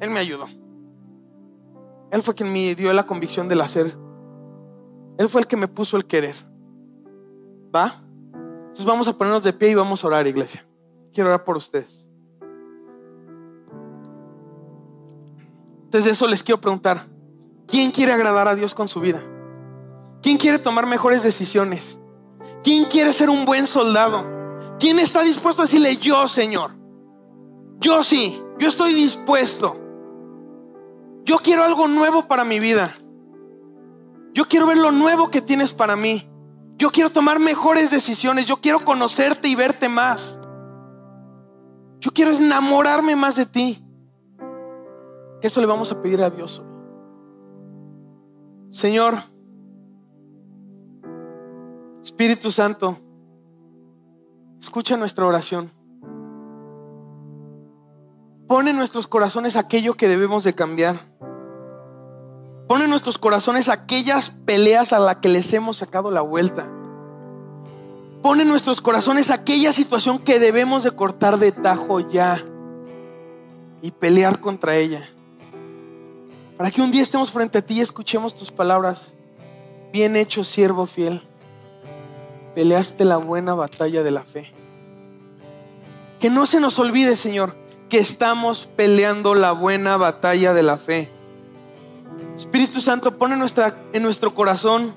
Él 0.00 0.10
me 0.10 0.18
ayudó. 0.18 0.59
Él 2.10 2.22
fue 2.22 2.34
quien 2.34 2.52
me 2.52 2.74
dio 2.74 2.92
la 2.92 3.06
convicción 3.06 3.48
del 3.48 3.60
hacer. 3.60 3.96
Él 5.18 5.28
fue 5.28 5.42
el 5.42 5.46
que 5.46 5.56
me 5.56 5.68
puso 5.68 5.96
el 5.96 6.06
querer. 6.06 6.36
¿Va? 7.74 8.02
Entonces 8.34 8.84
vamos 8.84 9.06
a 9.08 9.12
ponernos 9.12 9.42
de 9.42 9.52
pie 9.52 9.70
y 9.70 9.74
vamos 9.74 10.02
a 10.02 10.06
orar, 10.06 10.26
iglesia. 10.26 10.66
Quiero 11.12 11.30
orar 11.30 11.44
por 11.44 11.56
ustedes. 11.56 12.06
Entonces 15.84 16.12
eso 16.12 16.28
les 16.28 16.42
quiero 16.42 16.60
preguntar, 16.60 17.08
¿quién 17.66 17.90
quiere 17.90 18.12
agradar 18.12 18.46
a 18.46 18.54
Dios 18.54 18.74
con 18.74 18.88
su 18.88 19.00
vida? 19.00 19.22
¿Quién 20.22 20.36
quiere 20.36 20.58
tomar 20.58 20.86
mejores 20.86 21.22
decisiones? 21.22 21.98
¿Quién 22.62 22.84
quiere 22.84 23.12
ser 23.12 23.28
un 23.28 23.44
buen 23.44 23.66
soldado? 23.66 24.24
¿Quién 24.78 24.98
está 24.98 25.22
dispuesto 25.22 25.62
a 25.62 25.64
decirle 25.64 25.96
yo, 25.96 26.28
Señor? 26.28 26.72
Yo 27.78 28.02
sí, 28.02 28.40
yo 28.58 28.68
estoy 28.68 28.94
dispuesto. 28.94 29.79
Yo 31.24 31.38
quiero 31.38 31.64
algo 31.64 31.88
nuevo 31.88 32.26
para 32.26 32.44
mi 32.44 32.60
vida. 32.60 32.94
Yo 34.32 34.44
quiero 34.46 34.66
ver 34.66 34.78
lo 34.78 34.92
nuevo 34.92 35.30
que 35.30 35.40
tienes 35.40 35.72
para 35.72 35.96
mí. 35.96 36.28
Yo 36.76 36.90
quiero 36.90 37.10
tomar 37.10 37.38
mejores 37.38 37.90
decisiones. 37.90 38.46
Yo 38.46 38.60
quiero 38.60 38.84
conocerte 38.84 39.48
y 39.48 39.54
verte 39.54 39.88
más. 39.88 40.38
Yo 42.00 42.10
quiero 42.12 42.30
enamorarme 42.30 43.14
más 43.16 43.36
de 43.36 43.46
ti. 43.46 43.84
Eso 45.42 45.60
le 45.60 45.66
vamos 45.66 45.90
a 45.92 46.00
pedir 46.00 46.22
a 46.22 46.30
Dios 46.30 46.58
hoy. 46.58 46.70
Señor, 48.70 49.16
Espíritu 52.02 52.52
Santo, 52.52 52.98
escucha 54.60 54.96
nuestra 54.96 55.26
oración. 55.26 55.70
Pone 58.50 58.70
en 58.70 58.76
nuestros 58.76 59.06
corazones 59.06 59.54
aquello 59.54 59.94
que 59.94 60.08
debemos 60.08 60.42
de 60.42 60.56
cambiar. 60.56 61.06
Pone 62.66 62.82
en 62.82 62.90
nuestros 62.90 63.16
corazones 63.16 63.68
aquellas 63.68 64.32
peleas 64.44 64.92
a 64.92 64.98
las 64.98 65.18
que 65.18 65.28
les 65.28 65.52
hemos 65.52 65.76
sacado 65.76 66.10
la 66.10 66.20
vuelta. 66.20 66.68
Pone 68.22 68.42
en 68.42 68.48
nuestros 68.48 68.80
corazones 68.80 69.30
aquella 69.30 69.72
situación 69.72 70.18
que 70.18 70.40
debemos 70.40 70.82
de 70.82 70.90
cortar 70.90 71.38
de 71.38 71.52
tajo 71.52 72.00
ya 72.00 72.44
y 73.82 73.92
pelear 73.92 74.40
contra 74.40 74.74
ella. 74.74 75.08
Para 76.56 76.72
que 76.72 76.82
un 76.82 76.90
día 76.90 77.02
estemos 77.02 77.30
frente 77.30 77.58
a 77.58 77.62
ti 77.62 77.74
y 77.74 77.82
escuchemos 77.82 78.34
tus 78.34 78.50
palabras. 78.50 79.12
Bien 79.92 80.16
hecho, 80.16 80.42
siervo 80.42 80.86
fiel. 80.86 81.22
Peleaste 82.56 83.04
la 83.04 83.16
buena 83.16 83.54
batalla 83.54 84.02
de 84.02 84.10
la 84.10 84.24
fe. 84.24 84.52
Que 86.18 86.30
no 86.30 86.46
se 86.46 86.58
nos 86.58 86.80
olvide, 86.80 87.14
Señor, 87.14 87.54
que 87.90 87.98
estamos 87.98 88.68
peleando 88.76 89.34
la 89.34 89.52
buena 89.52 89.98
batalla 89.98 90.54
de 90.54 90.62
la 90.62 90.78
fe. 90.78 91.10
Espíritu 92.36 92.80
Santo, 92.80 93.18
pone 93.18 93.36
nuestra, 93.36 93.76
en 93.92 94.02
nuestro 94.02 94.32
corazón 94.32 94.94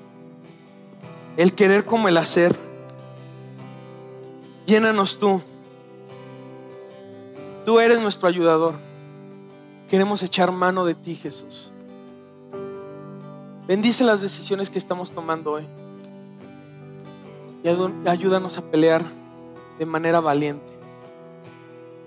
el 1.36 1.52
querer 1.52 1.84
como 1.84 2.08
el 2.08 2.16
hacer. 2.16 2.58
Llénanos 4.64 5.18
tú. 5.18 5.42
Tú 7.66 7.80
eres 7.80 8.00
nuestro 8.00 8.28
ayudador. 8.28 8.74
Queremos 9.90 10.22
echar 10.22 10.52
mano 10.52 10.84
de 10.86 10.94
ti, 10.94 11.16
Jesús. 11.16 11.70
Bendice 13.66 14.04
las 14.04 14.20
decisiones 14.20 14.70
que 14.70 14.78
estamos 14.78 15.12
tomando 15.12 15.52
hoy. 15.52 15.66
Y 17.64 18.08
ayúdanos 18.08 18.56
a 18.56 18.62
pelear 18.62 19.04
de 19.78 19.86
manera 19.86 20.20
valiente. 20.20 20.73